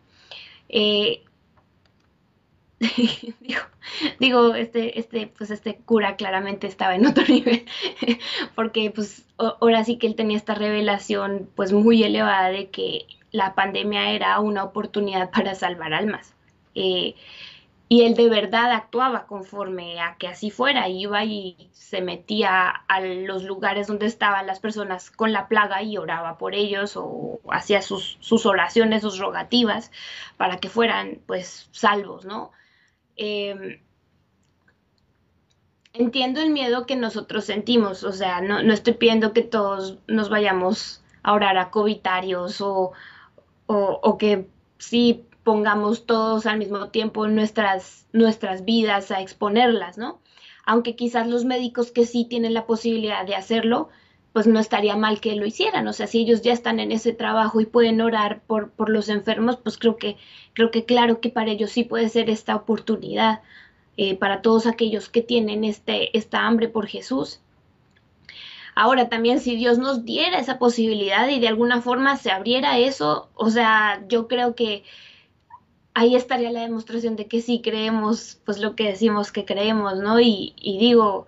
[0.68, 1.22] Eh,
[3.40, 3.60] digo,
[4.20, 7.66] digo, este, este, pues este cura claramente estaba en otro nivel,
[8.54, 13.54] porque pues ahora sí que él tenía esta revelación pues muy elevada de que la
[13.54, 16.34] pandemia era una oportunidad para salvar almas.
[16.74, 17.14] Eh,
[17.88, 23.00] y él de verdad actuaba conforme a que así fuera, iba y se metía a
[23.00, 27.82] los lugares donde estaban las personas con la plaga y oraba por ellos o hacía
[27.82, 29.92] sus, sus oraciones, sus rogativas
[30.36, 32.50] para que fueran pues salvos, ¿no?
[33.16, 33.80] Em,
[35.92, 40.28] entiendo el miedo que nosotros sentimos, o sea, no, no, estoy pidiendo que todos nos
[40.28, 42.92] vayamos a orar a covitarios o,
[43.66, 44.48] o, o que
[44.78, 50.20] sí pongamos todos al mismo tiempo nuestras, nuestras vidas a exponerlas, ¿no?
[50.64, 53.88] Aunque quizás los médicos que sí tienen la posibilidad de hacerlo,
[54.32, 55.86] pues no estaría mal que lo hicieran.
[55.88, 59.08] O sea, si ellos ya están en ese trabajo y pueden orar por, por los
[59.08, 60.16] enfermos, pues creo que,
[60.56, 63.42] creo que claro que para ellos sí puede ser esta oportunidad.
[63.98, 67.40] Eh, para todos aquellos que tienen este, esta hambre por Jesús.
[68.74, 73.30] Ahora también si Dios nos diera esa posibilidad y de alguna forma se abriera eso,
[73.34, 74.84] o sea, yo creo que
[75.94, 80.20] ahí estaría la demostración de que sí creemos pues lo que decimos que creemos, ¿no?
[80.20, 81.26] Y, digo,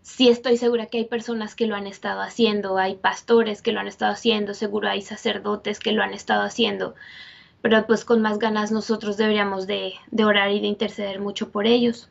[0.00, 3.80] sí estoy segura que hay personas que lo han estado haciendo, hay pastores que lo
[3.80, 6.94] han estado haciendo, seguro hay sacerdotes que lo han estado haciendo,
[7.68, 9.94] pero pues con más ganas nosotros deberíamos de,
[10.24, 12.08] orar y de interceder mucho por ellos.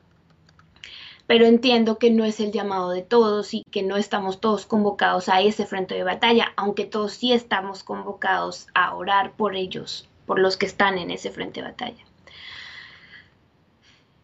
[1.28, 5.30] Pero entiendo que no es el llamado de todos y que no estamos todos convocados
[5.30, 10.40] a ese frente de batalla, aunque todos sí estamos convocados a orar por ellos por
[10.40, 12.04] los que están en ese frente de batalla.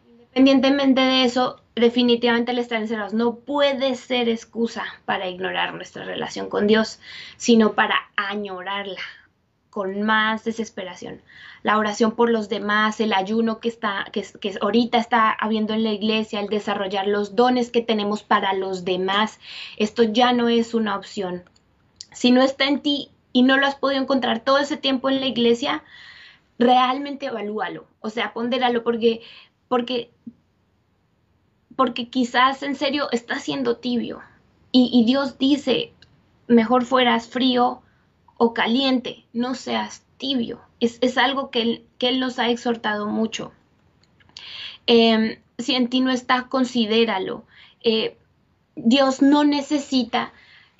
[0.06, 6.50] Independientemente de eso, definitivamente el estar encerrados no puede ser excusa para ignorar nuestra relación
[6.50, 7.00] con Dios,
[7.38, 9.00] sino para añorarla
[9.72, 11.22] con más desesperación.
[11.62, 15.82] La oración por los demás, el ayuno que está, que, que ahorita está habiendo en
[15.82, 19.40] la iglesia, el desarrollar los dones que tenemos para los demás,
[19.78, 21.42] esto ya no es una opción.
[22.12, 25.20] Si no está en ti, y no lo has podido encontrar todo ese tiempo en
[25.20, 25.82] la iglesia,
[26.58, 29.22] realmente evalúalo, o sea, pondéralo porque,
[29.68, 30.10] porque,
[31.76, 34.20] porque quizás en serio está siendo tibio
[34.74, 35.92] y, Dios dice,
[36.46, 37.82] mejor fueras frío
[38.36, 40.60] o caliente, no seas tibio.
[40.80, 43.52] Es, algo que él, que él, nos ha exhortado mucho.
[44.86, 47.44] Em, si en ti no está, considéralo.
[47.82, 48.16] Eh,
[48.74, 50.32] Dios no necesita,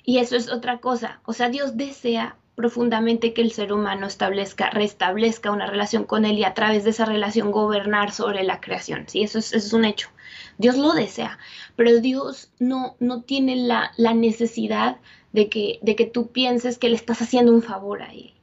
[0.03, 4.69] y eso es otra cosa, o sea, Dios desea profundamente que el ser humano establezca,
[4.69, 9.05] restablezca una relación con él y a través de esa relación gobernar sobre la creación.
[9.07, 10.09] Sí, eso es, es un hecho.
[10.57, 11.39] Dios lo desea,
[11.75, 14.97] pero Dios no, no tiene la, la necesidad
[15.33, 18.33] de que, de que tú pienses que le estás haciendo un favor a él.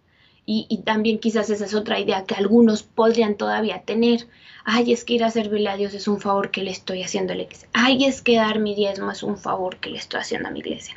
[0.53, 4.27] Y, también quizás esa es otra idea que algunos podrían todavía tener.
[4.65, 7.33] Ay, es que ir a servirle a Dios es un favor que le estoy haciendo
[7.33, 7.69] a la iglesia.
[7.73, 10.59] Ay, es que dar mi diezmo es un favor que le estoy haciendo a mi
[10.59, 10.97] iglesia.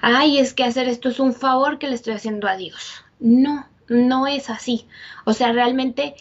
[0.00, 3.04] Ay, es que hacer esto es un favor que le estoy haciendo a Dios.
[3.20, 4.88] No, no es así.
[5.24, 6.16] O sea, realmente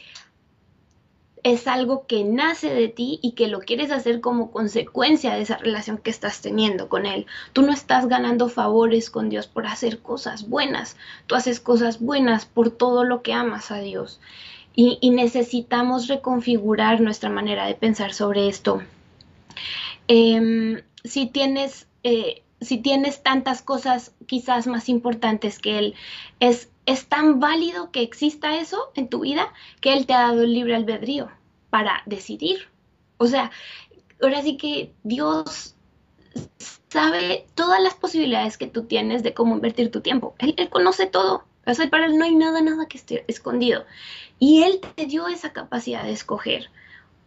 [1.43, 5.57] es algo que nace de ti y que lo quieres hacer como consecuencia de esa
[5.57, 7.25] relación que estás teniendo con Él.
[7.53, 12.45] Tú no estás ganando favores con Dios por hacer cosas buenas, tú haces cosas buenas
[12.45, 14.19] por todo lo que amas a Dios.
[14.75, 18.81] Y, necesitamos reconfigurar nuestra manera de pensar sobre esto.
[20.07, 21.87] Em, si tienes...
[22.03, 25.95] Eh, si tienes tantas cosas quizás más importantes que Él,
[26.41, 30.41] es es tan válido que exista eso en tu vida que Él te ha dado
[30.41, 31.29] el libre albedrío
[31.69, 32.67] para decidir.
[33.17, 33.51] O sea,
[34.21, 35.75] ahora sí que Dios
[36.89, 40.33] sabe todas las posibilidades que tú tienes de cómo invertir tu tiempo.
[40.39, 41.43] Él, conoce todo.
[41.67, 43.85] O sea, para Él no hay nada, nada que esté escondido.
[44.39, 46.71] Y Él te dio esa capacidad de escoger.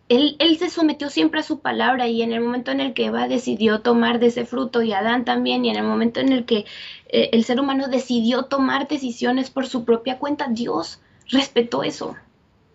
[0.08, 3.06] Él, él, se sometió siempre a su palabra y en el momento en el que
[3.06, 6.44] Eva decidió tomar de ese fruto y Adán también y en el momento en el
[6.44, 6.66] que
[7.08, 12.16] eh, el ser humano decidió tomar decisiones por su propia cuenta, Dios respetó eso.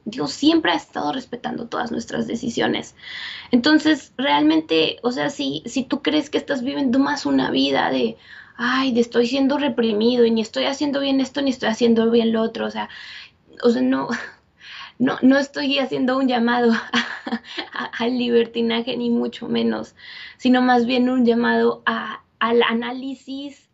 [0.06, 2.96] Dios siempre ha estado respetando todas nuestras decisiones.
[3.52, 8.16] Entonces, realmente, o sea, si, si tú crees que estás viviendo más una vida de,
[8.56, 12.32] ay, de estoy siendo reprimido y ni estoy haciendo bien esto ni estoy haciendo bien
[12.32, 12.90] lo otro, o sea,
[13.64, 14.08] o sea, no,
[15.00, 16.72] no, no estoy haciendo un llamado
[18.00, 19.96] al libertinaje ni mucho menos,
[20.38, 23.70] sino más bien un llamado al análisis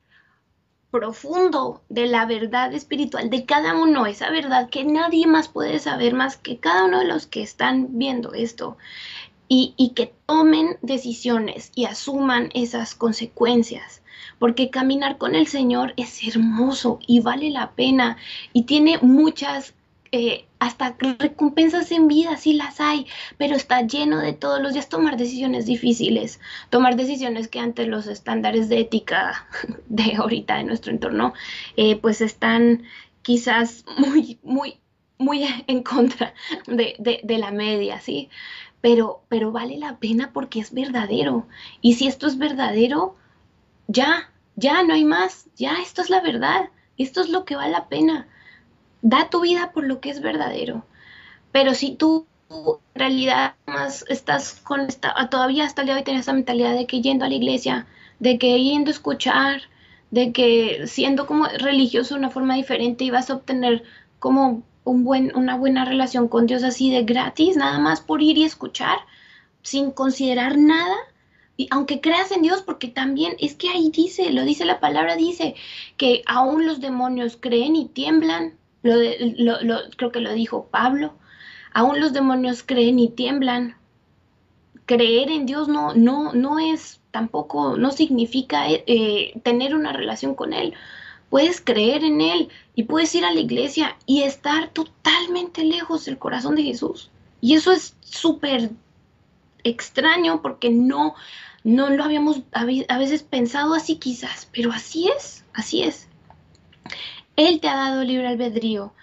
[0.92, 6.14] profundo de la verdad espiritual de cada uno, esa verdad que nadie más puede saber
[6.14, 8.78] más que cada uno de los que están viendo esto,
[9.48, 14.02] y, y que tomen decisiones y asuman esas consecuencias
[14.40, 18.18] porque caminar con el Señor es hermoso y vale la pena
[18.52, 19.74] y tiene muchas
[20.12, 23.06] eh, hasta recompensas en vida, sí las hay,
[23.38, 26.40] pero está lleno de todos los días tomar decisiones difíciles,
[26.70, 29.46] tomar decisiones que ante los estándares de ética
[29.90, 31.34] de ahorita de nuestro entorno,
[31.76, 32.84] eh, pues están
[33.24, 34.80] quizás muy, muy,
[35.18, 36.34] muy en contra
[36.66, 38.30] de, de, la media, ¿sí?
[38.80, 41.46] Pero, pero vale la pena porque es verdadero.
[41.82, 43.18] Y si esto es verdadero,
[43.88, 47.72] ya, ya no hay más, ya esto es la verdad, esto es lo que vale
[47.72, 48.28] la pena
[49.04, 50.86] da tu vida por lo que es verdadero.
[51.52, 56.06] Pero si tú en realidad más estás con esta, todavía hasta el día de hoy
[56.06, 57.86] tienes esa mentalidad de que yendo a la iglesia,
[58.20, 59.62] de que yendo a escuchar,
[60.10, 63.84] de que siendo como religioso de una forma diferente y vas a obtener
[64.20, 68.38] como un buen, una buena relación con Dios así de gratis, nada más por ir
[68.38, 68.98] y escuchar,
[69.64, 70.96] sin considerar nada,
[71.58, 75.16] y aunque creas en Dios, porque también es que ahí dice, lo dice la palabra,
[75.16, 75.56] dice
[75.98, 81.14] que aún los demonios creen y tiemblan lo, creo que lo dijo Pablo.
[81.74, 83.78] Aún los demonios creen y tiemblan.
[84.86, 90.36] Creer en Dios no, no, no es tampoco, no significa eh, eh, tener una relación
[90.36, 90.74] con Él.
[91.30, 96.18] Puedes creer en Él y puedes ir a la iglesia y estar totalmente lejos del
[96.18, 97.10] corazón de Jesús.
[97.40, 98.72] Y eso es súper
[99.64, 101.16] extraño porque no,
[101.64, 102.66] no lo habíamos a
[102.98, 106.08] veces pensado así quizás, pero así es, así es.
[107.36, 108.94] Él te ha dado libre albedrío,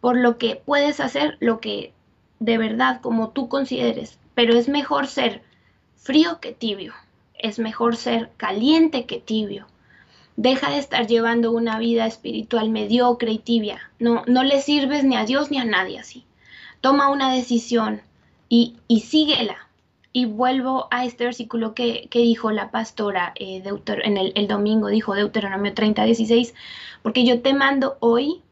[0.00, 1.92] por lo que puedes hacer lo que
[2.40, 5.42] de verdad como tú consideres, pero es mejor ser
[5.96, 6.94] frío que tibio,
[7.34, 9.66] es mejor ser caliente que tibio.
[10.36, 13.90] Deja de estar llevando una vida espiritual mediocre y tibia.
[13.98, 16.24] No, no le sirves ni a Dios ni a nadie así.
[16.80, 18.02] Toma una decisión
[18.48, 19.67] y, y síguela
[20.12, 25.74] y vuelvo a este versículo que, dijo la pastora eh, en el, domingo, dijo Deuteronomio
[25.74, 26.54] 30, 16,
[27.02, 28.42] porque yo te mando hoy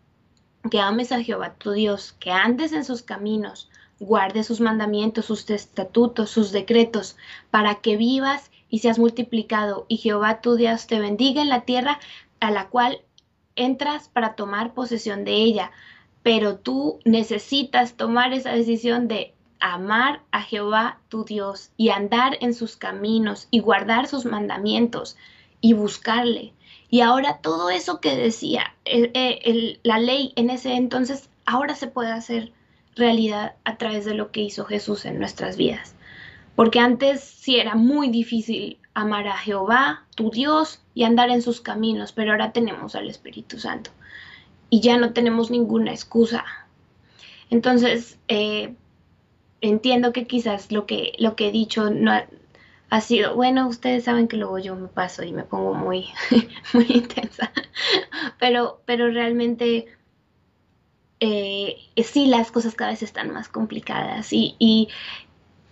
[0.70, 5.48] que ames a Jehová tu Dios, que andes en sus caminos, guardes sus mandamientos, sus
[5.48, 7.16] estatutos, sus decretos,
[7.50, 12.00] para que vivas y seas multiplicado, y Jehová tu Dios te bendiga en la tierra
[12.40, 13.00] a la cual
[13.54, 15.70] entras para tomar posesión de ella.
[16.22, 22.54] Pero tú necesitas tomar esa decisión de amar a Jehová tu Dios y andar en
[22.54, 25.16] sus caminos y guardar sus mandamientos
[25.60, 26.52] y buscarle.
[26.88, 28.74] Y ahora todo eso que decía
[29.82, 32.52] la ley en ese entonces, ahora se puede hacer
[32.94, 35.94] realidad a través de lo que hizo Jesús en nuestras vidas.
[36.54, 41.60] Porque antes sí era muy difícil amar a Jehová, tu Dios, y andar en sus
[41.60, 43.90] caminos, pero ahora tenemos al Espíritu Santo.
[44.70, 46.44] Y ya no tenemos ninguna excusa.
[47.50, 48.74] Entonces, eh,
[49.60, 52.12] entiendo que quizás lo que, lo que he dicho no
[52.90, 56.06] ha, sido, bueno, ustedes saben que luego yo me paso y me pongo muy,
[56.72, 57.52] muy intensa,
[58.38, 59.86] pero, pero realmente
[61.20, 64.88] eh, sí las cosas cada vez están más complicadas y,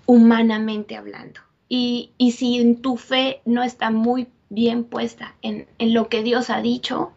[0.07, 1.41] humanamente hablando.
[1.68, 6.51] Y, y, si tu fe no está muy bien puesta en, en lo que Dios
[6.51, 7.12] ha dicho,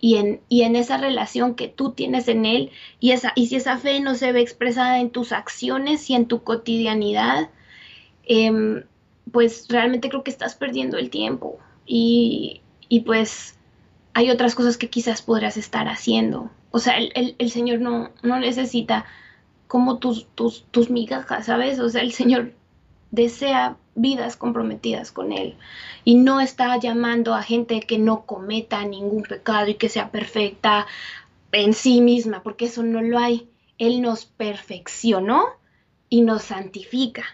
[0.00, 3.56] y en, y en esa relación que tú tienes en Él y, esa, y si
[3.56, 7.50] esa fe no se ve expresada en tus acciones y en tu cotidianidad,
[8.24, 8.84] em,
[9.32, 13.58] pues realmente creo que estás perdiendo el tiempo y, y, pues
[14.14, 16.50] hay otras cosas que quizás podrás estar haciendo.
[16.70, 19.04] O sea, el, el, Señor no, no necesita
[19.66, 21.78] como tus, tus, tus migajas, ¿sabes?
[21.80, 22.52] O sea, el Señor
[23.10, 25.56] desea vidas comprometidas con Él
[26.04, 30.86] y no está llamando a gente que no cometa ningún pecado y que sea perfecta
[31.52, 33.48] en sí misma, porque eso no lo hay.
[33.78, 35.44] Él nos perfeccionó
[36.08, 37.24] y nos santifica,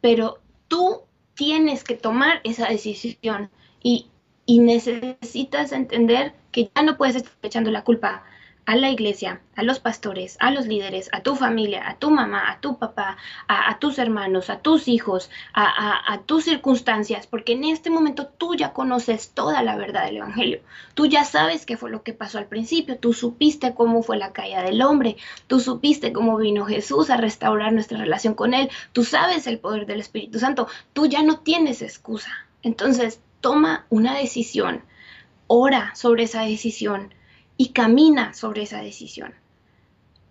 [0.00, 1.02] pero tú
[1.34, 3.50] tienes que tomar esa decisión
[3.82, 4.08] y,
[4.46, 8.24] y necesitas entender que ya no puedes estar echando la culpa
[8.68, 12.50] a la iglesia, a los pastores, a los líderes, a tu familia, a tu mamá,
[12.50, 13.16] a tu papá,
[13.48, 18.74] a, tus hermanos, a tus hijos, a, tus circunstancias, porque en este momento tú ya
[18.74, 20.60] conoces toda la verdad del Evangelio.
[20.92, 24.34] Tú ya sabes qué fue lo que pasó al principio, tú supiste cómo fue la
[24.34, 25.16] caída del hombre,
[25.46, 29.86] tú supiste cómo vino Jesús a restaurar nuestra relación con Él, tú sabes el poder
[29.86, 32.32] del Espíritu Santo, tú ya no tienes excusa.
[32.62, 34.82] Entonces, toma una decisión,
[35.46, 37.14] ora sobre esa decisión
[37.58, 39.34] y camina sobre esa decisión.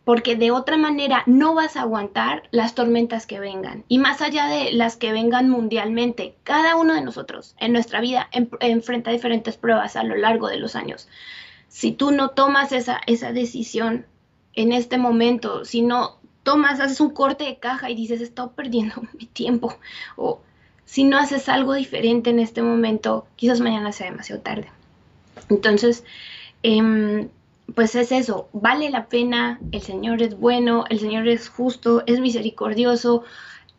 [0.05, 3.83] porque de otra manera no vas a aguantar las tormentas que vengan.
[3.89, 8.29] Y más allá de las que vengan mundialmente, cada uno de nosotros en nuestra vida
[8.61, 11.09] enfrenta diferentes pruebas a lo largo de los años.
[11.67, 14.05] Si tú no tomas esa, esa decisión
[14.53, 18.95] en este momento, si no tomas, haces un corte de caja y dices, estoy perdiendo
[19.19, 19.77] mi tiempo,
[20.15, 20.39] o
[20.85, 24.69] si no haces algo diferente en este momento, quizás mañana sea demasiado tarde.
[25.49, 26.05] Entonces,
[26.63, 27.27] eh,
[27.75, 32.19] pues es eso, vale la pena, el Señor es bueno, el Señor es justo, es
[32.19, 33.23] misericordioso.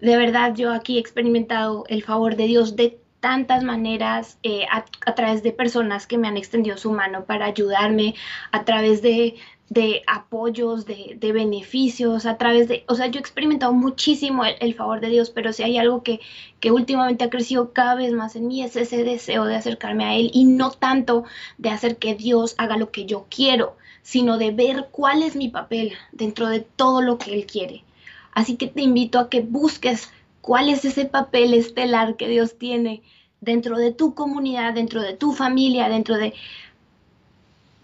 [0.00, 5.14] De verdad, yo aquí he experimentado el favor de Dios de tantas maneras eh, a,
[5.14, 8.14] través de personas que me han extendido su mano para ayudarme,
[8.52, 9.36] a través de,
[9.68, 14.74] de apoyos, de, de, beneficios, a través de, o sea, yo he experimentado muchísimo el,
[14.74, 16.20] favor de Dios, pero si hay algo que,
[16.60, 20.14] que, últimamente ha crecido cada vez más en mí es ese deseo de acercarme a
[20.14, 21.24] Él y no tanto
[21.58, 25.48] de hacer que Dios haga lo que yo quiero, sino de ver cuál es mi
[25.48, 27.84] papel dentro de todo lo que Él quiere.
[28.32, 33.02] Así que te invito a que busques cuál es ese papel estelar que Dios tiene
[33.40, 36.34] dentro de tu comunidad, dentro de tu familia, dentro de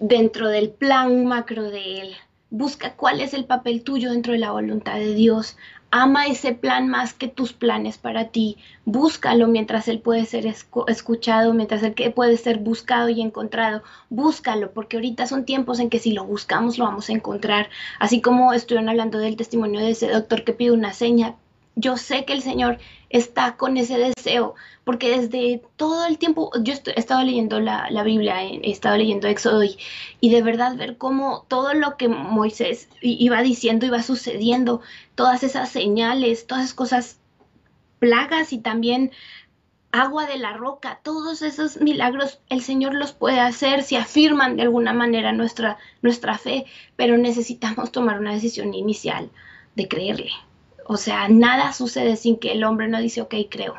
[0.00, 2.14] dentro del plan macro de Él.
[2.50, 5.56] Busca cuál es el papel tuyo dentro de la voluntad de Dios.
[5.90, 8.58] Ama ese plan más que tus planes para ti.
[8.84, 13.82] Búscalo mientras Él puede ser escuchado, mientras Él puede ser buscado y encontrado.
[14.10, 17.70] Búscalo, porque ahorita son tiempos en que si lo buscamos lo vamos a encontrar.
[17.98, 21.36] Así como estuvieron hablando del testimonio de ese doctor que pide una seña,
[21.76, 22.78] yo sé que el Señor
[23.10, 24.54] está con ese deseo,
[24.84, 29.64] porque desde todo el tiempo, yo he estado leyendo la, Biblia, he estado leyendo Éxodo
[29.64, 29.76] y,
[30.20, 34.80] y, de verdad ver cómo todo lo que Moisés iba diciendo iba sucediendo,
[35.14, 37.18] todas esas señales, todas esas cosas,
[37.98, 39.12] plagas y también
[39.94, 44.62] agua de la roca, todos esos milagros el Señor los puede hacer si afirman de
[44.62, 46.66] alguna manera nuestra, nuestra fe,
[46.96, 49.30] pero necesitamos tomar una decisión inicial
[49.76, 50.32] de creerle.
[50.86, 53.74] O sea, nada sucede sin que el hombre no dice, ok, creo,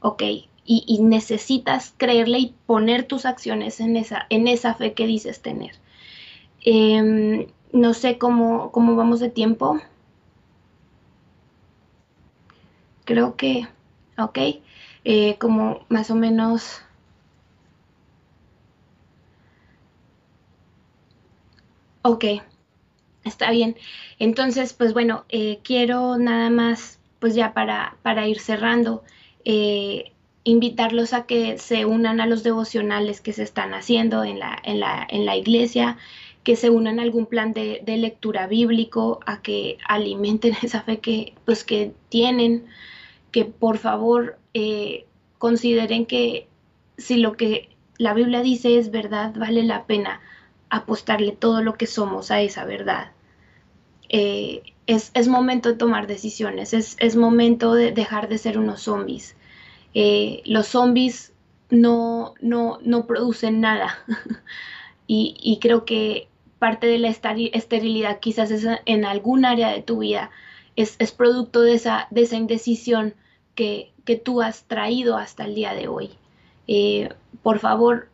[0.00, 0.22] ok,
[0.66, 5.76] y, necesitas creerle y poner tus acciones en esa, en esa fe que dices tener.
[6.64, 9.80] Em, no sé cómo, cómo vamos de tiempo.
[13.04, 13.68] Creo que,
[14.18, 14.38] ok,
[15.04, 16.82] eh, como más o menos...
[22.02, 22.24] Ok,
[23.26, 23.76] Está bien.
[24.20, 29.02] Entonces, pues bueno, eh, quiero nada más, pues ya para, para ir cerrando,
[29.44, 30.12] eh,
[30.44, 34.78] invitarlos a que se unan a los devocionales que se están haciendo en la, en
[34.78, 35.98] la, en la iglesia,
[36.44, 41.34] que se unan a algún plan de, lectura bíblico, a que alimenten esa fe que,
[41.44, 42.66] pues, que tienen,
[43.32, 45.04] que por favor eh,
[45.38, 46.46] consideren que
[46.96, 50.20] si lo que la Biblia dice es verdad, vale la pena
[50.70, 53.15] apostarle todo lo que somos a esa verdad.
[54.08, 59.36] Eh, es, momento de tomar decisiones, es, momento de dejar de ser unos zombies.
[59.94, 61.32] Eh, los zombies
[61.70, 63.98] no, no, no producen nada
[65.06, 66.28] y, creo que
[66.58, 68.50] parte de la esterilidad quizás
[68.84, 70.30] en algún área de tu vida
[70.76, 73.14] es, producto de esa, de esa indecisión
[73.54, 73.92] que,
[74.24, 76.10] tú has traído hasta el día de hoy.
[76.68, 77.08] Eh,
[77.42, 78.08] por favor,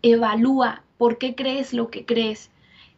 [0.00, 2.50] evalúa por qué crees lo que crees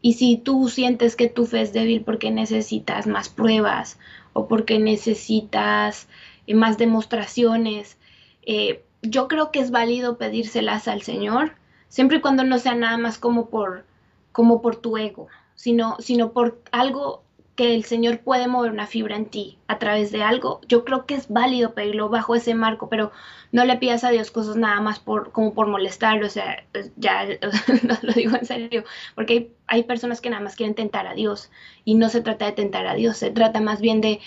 [0.06, 3.98] y si tú sientes que tu fe es débil porque necesitas más pruebas
[4.34, 6.06] o porque necesitas
[6.46, 7.98] eh, más demostraciones,
[8.42, 11.56] eh, yo creo que es válido pedírselas al Señor,
[11.88, 13.84] siempre y cuando no sea nada más como por,
[14.30, 15.26] como por tu ego,
[15.56, 17.24] sino, sino por algo
[17.56, 21.06] que el Señor puede mover una fibra en ti a través de algo, yo creo
[21.06, 23.12] que es válido pedirlo bajo ese marco, pero
[23.50, 26.64] no le pidas a Dios cosas nada más por como por molestarlo, o sea,
[26.96, 27.24] ya
[28.02, 28.84] lo digo en serio,
[29.14, 31.50] porque hay, personas que nada más quieren tentar a Dios
[31.84, 34.20] y no se trata de tentar a Dios, se trata más bien de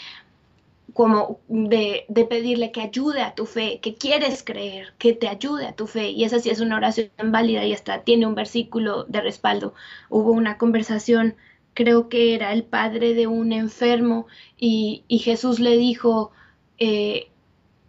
[0.93, 5.67] como de, de, pedirle que ayude a tu fe, que quieres creer, que te ayude
[5.67, 6.09] a tu fe.
[6.09, 9.75] Y esa sí es una oración válida y hasta tiene un versículo de respaldo.
[10.09, 11.35] Hubo una conversación
[11.73, 16.31] creo que era el padre de un enfermo y, Jesús le dijo,
[16.77, 17.29] eh,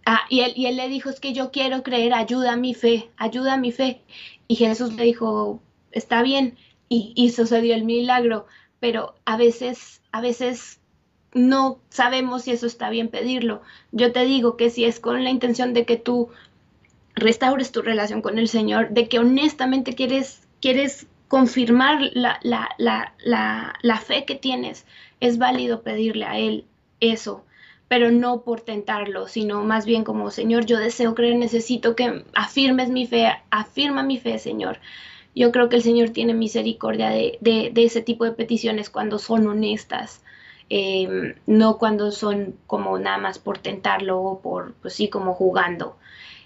[0.06, 2.74] ah, y, él, y él le dijo, es que yo quiero creer, ayuda a mi
[2.74, 4.02] fe, ayuda a mi fe.
[4.48, 5.60] Y Jesús le dijo,
[5.92, 6.56] está bien,
[6.88, 8.46] y, y sucedió el milagro,
[8.80, 10.80] pero a veces, a veces
[11.32, 13.62] no sabemos si eso está bien pedirlo.
[13.92, 16.30] Yo te digo que si es con la intención de que tú
[17.14, 24.24] restaures tu relación con el Señor, de que honestamente quieres, quieres confirmar la, la, fe
[24.24, 24.84] que tienes,
[25.20, 26.64] es válido pedirle a Él
[26.98, 27.44] eso,
[27.86, 32.90] pero no por tentarlo, sino más bien como, Señor, yo deseo creer, necesito que afirmes
[32.90, 34.80] mi fe, afirma mi fe, Señor.
[35.32, 39.46] yo creo que el Señor tiene misericordia de, de, ese tipo de peticiones cuando son
[39.46, 40.24] honestas,
[40.68, 45.96] em, no cuando son como nada más por tentarlo o por, pues sí, como jugando.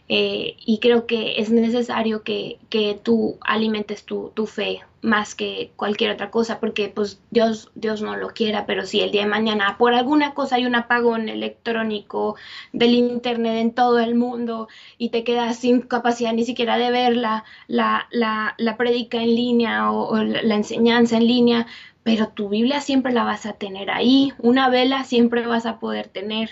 [0.09, 5.73] Eh, y creo que es necesario que, que tú alimentes tu, tu, fe más que
[5.77, 9.29] cualquier otra cosa, porque pues Dios, Dios no lo quiera, pero si el día de
[9.29, 12.37] mañana por alguna cosa hay un apagón electrónico
[12.75, 17.17] del internet en todo el mundo y te quedas sin capacidad ni siquiera de ver
[17.17, 21.67] la, la, la, la predica en línea o, la enseñanza en línea,
[22.03, 26.09] pero tu Biblia siempre la vas a tener ahí, una vela siempre vas a poder
[26.09, 26.51] tener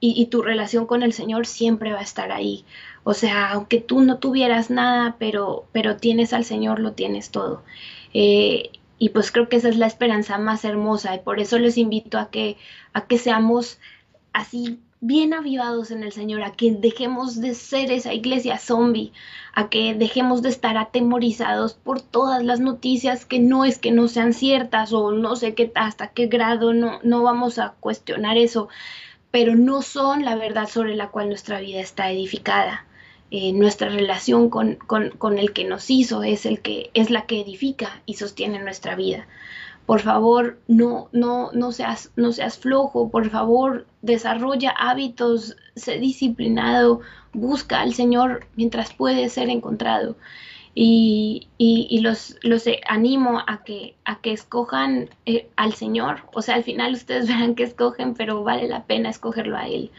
[0.00, 2.64] y, tu relación con el Señor siempre va a estar ahí.
[3.04, 7.62] O sea, aunque tú no tuvieras nada, pero, pero tienes al Señor, lo tienes todo.
[8.14, 11.78] Eh, y pues creo que esa es la esperanza más hermosa y por eso les
[11.78, 12.56] invito a que,
[12.92, 13.78] a que seamos
[14.32, 19.12] así bien avivados en el Señor, a que dejemos de ser esa iglesia zombie,
[19.54, 24.08] a que dejemos de estar atemorizados por todas las noticias que no es que no
[24.08, 28.68] sean ciertas o no sé qué hasta qué grado, no, no vamos a cuestionar eso,
[29.30, 32.86] pero no son la verdad sobre la cual nuestra vida está edificada.
[33.30, 37.42] Eh, nuestra relación con, con, el que nos hizo es, el que, es la que
[37.42, 39.26] edifica y sostiene nuestra vida.
[39.84, 47.00] Por favor, no, no, no, seas, no seas flojo, por favor, desarrolla hábitos, sé disciplinado,
[47.34, 50.16] busca al Señor mientras puede ser encontrado.
[50.80, 56.22] Y, y, los, los animo a que, a que escojan eh, al Señor.
[56.32, 59.90] O sea, al final ustedes verán que escogen, pero vale la pena escogerlo a Él.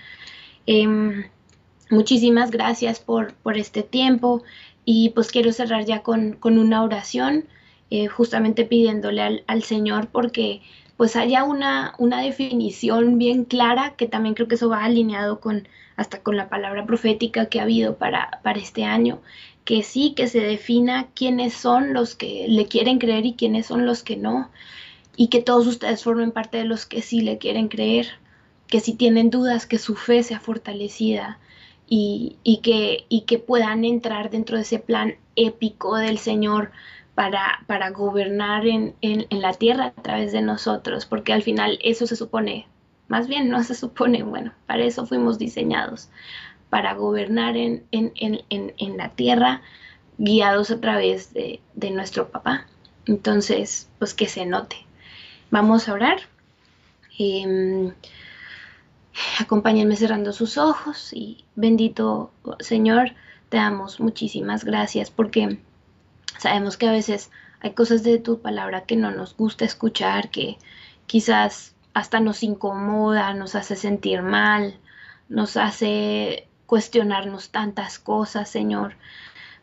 [0.65, 1.25] Em,
[1.89, 4.43] Muchísimas gracias por, por este tiempo
[4.86, 7.45] y pues quiero cerrar ya con, una oración,
[7.89, 10.61] eh, justamente pidiéndole al, Señor porque
[10.97, 15.67] pues haya una, una definición bien clara, que también creo que eso va alineado con
[16.00, 19.22] hasta con la palabra profética que ha habido para, para este año,
[19.66, 23.86] que sí, que se defina quiénes son los que le quieren creer y quiénes son
[23.86, 24.50] los que no,
[25.18, 28.08] y que todos ustedes formen parte de los que sí le quieren creer,
[28.68, 31.38] que si tienen dudas, que su fe sea fortalecida,
[31.91, 36.72] y, que, y que puedan entrar dentro de ese plan épico del Señor
[37.16, 38.95] para, para gobernar en,
[39.32, 42.68] la tierra a través de nosotros, porque al final eso se supone,
[43.10, 46.10] más bien no se supone, bueno, para eso fuimos diseñados,
[46.70, 47.84] para gobernar en,
[48.97, 49.62] la tierra
[50.18, 51.60] guiados a través de,
[51.91, 52.66] nuestro papá.
[53.05, 54.78] Entonces, pues que se note.
[55.49, 56.20] Vamos a orar.
[57.18, 57.91] Em,
[59.39, 63.12] Acompáñenme cerrando sus ojos y bendito Señor,
[63.49, 65.60] te damos muchísimas gracias porque
[66.38, 70.57] sabemos que a veces hay cosas de tu palabra que no nos gusta escuchar, que
[71.05, 74.80] quizás hasta nos incomoda, nos hace sentir mal,
[75.28, 78.93] nos hace cuestionarnos tantas cosas, Señor.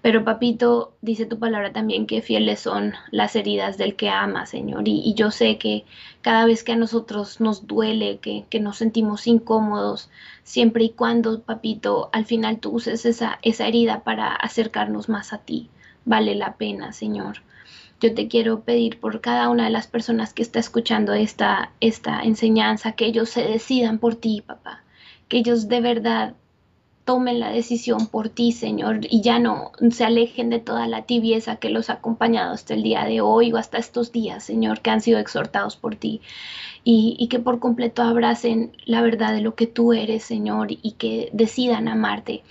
[0.02, 4.82] Pero papito, dice tu palabra también que fieles son las heridas del que ama, Señor.
[4.86, 5.86] Y, yo sé que
[6.20, 10.10] cada vez que a nosotros nos duele, que, nos sentimos incómodos,
[10.42, 15.38] siempre y cuando, papito, al final tú uses esa, esa herida para acercarnos más a
[15.38, 15.70] ti,
[16.04, 17.38] vale la pena, Señor.
[18.00, 22.20] Yo te quiero pedir por cada una de las personas que está escuchando esta, esta
[22.22, 24.82] enseñanza, que ellos se decidan por ti, papá,
[25.28, 26.34] que ellos de verdad
[27.06, 31.56] tomen la decisión por ti, Señor, y ya no se alejen de toda la tibieza
[31.56, 34.90] que los ha acompañado hasta el día de hoy o hasta estos días, Señor, que
[34.90, 36.20] han sido exhortados por ti.
[36.82, 40.92] Y, y, que por completo abracen la verdad de lo que tú eres, Señor, y
[40.98, 42.42] que decidan amarte.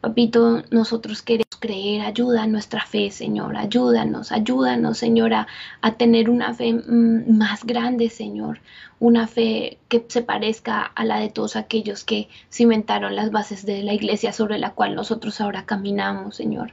[0.00, 5.46] Papito, nosotros queremos creer, ayuda a nuestra fe, Señor, ayúdanos, ayúdanos, Señora,
[5.82, 8.60] a tener una fe mm, más grande, Señor,
[8.98, 13.82] una fe que se parezca a la de todos aquellos que cimentaron las bases de
[13.82, 16.72] la iglesia sobre la cual nosotros ahora caminamos, Señor.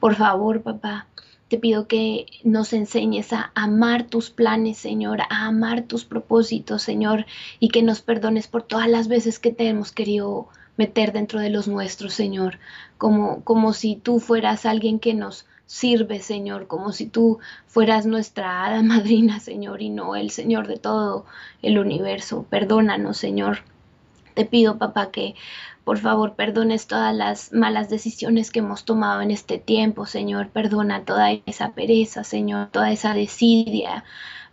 [0.00, 1.08] Por favor, papá,
[1.48, 7.26] te pido que nos enseñes a amar tus planes, Señor, a amar tus propósitos, Señor,
[7.60, 11.50] y que nos perdones por todas las veces que te hemos querido meter dentro de
[11.50, 12.58] los nuestros, Señor,
[12.98, 18.64] como, como si tú fueras alguien que nos sirve, Señor, como si tú fueras nuestra
[18.64, 21.24] hada madrina, Señor, y no el Señor de todo
[21.62, 22.46] el universo.
[22.50, 23.60] Perdónanos, Señor.
[24.34, 25.34] Te pido, papá, que
[25.84, 30.48] por favor perdones todas las malas decisiones que hemos tomado en este tiempo, Señor.
[30.48, 34.04] Perdona toda esa pereza, Señor, toda esa desidia,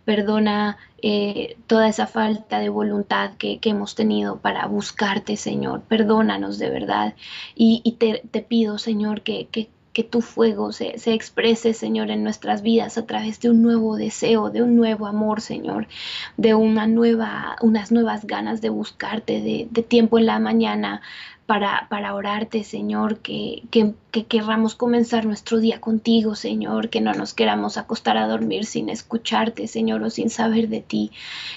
[0.04, 5.82] perdona eh, toda esa falta de voluntad que, hemos tenido para buscarte, Señor.
[5.82, 7.14] Perdónanos de verdad.
[7.54, 9.48] Y, te, pido, Señor, que,
[9.92, 14.50] que tu fuego se, exprese, Señor, en nuestras vidas a través de un nuevo deseo,
[14.50, 15.88] de un nuevo amor, Señor,
[16.36, 21.02] de una nueva, unas nuevas ganas de buscarte, de, de tiempo en la mañana
[21.50, 27.12] para, para orarte, Señor, que, que, que, querramos comenzar nuestro día contigo, Señor, que no
[27.12, 31.10] nos queramos acostar a dormir sin escucharte, Señor, o sin saber de ti,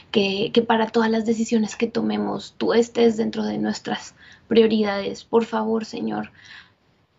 [0.09, 4.15] que, que para todas las decisiones que tomemos tú estés dentro de nuestras
[4.47, 5.25] prioridades.
[5.25, 6.31] Por favor, Señor,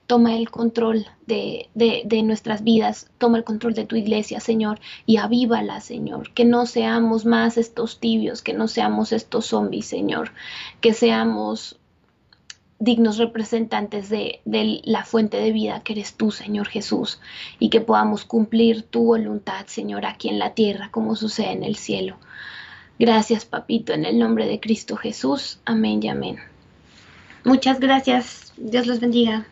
[0.08, 4.80] toma el control de, de, de, nuestras vidas, toma el control de tu iglesia, Señor,
[5.06, 10.32] y avívala, Señor, que no seamos más estos tibios, que no seamos estos zombies, Señor,
[10.80, 11.78] que seamos
[12.78, 17.20] dignos representantes de, de, la fuente de vida que eres tú, Señor Jesús,
[17.58, 21.76] y que podamos cumplir tu voluntad, Señor, aquí en la tierra como sucede en el
[21.76, 22.16] cielo.
[22.98, 25.58] Gracias, papito, en el nombre de Cristo Jesús.
[25.64, 26.38] Amén y amén.
[27.44, 28.52] Muchas gracias.
[28.56, 29.46] Dios los bendiga.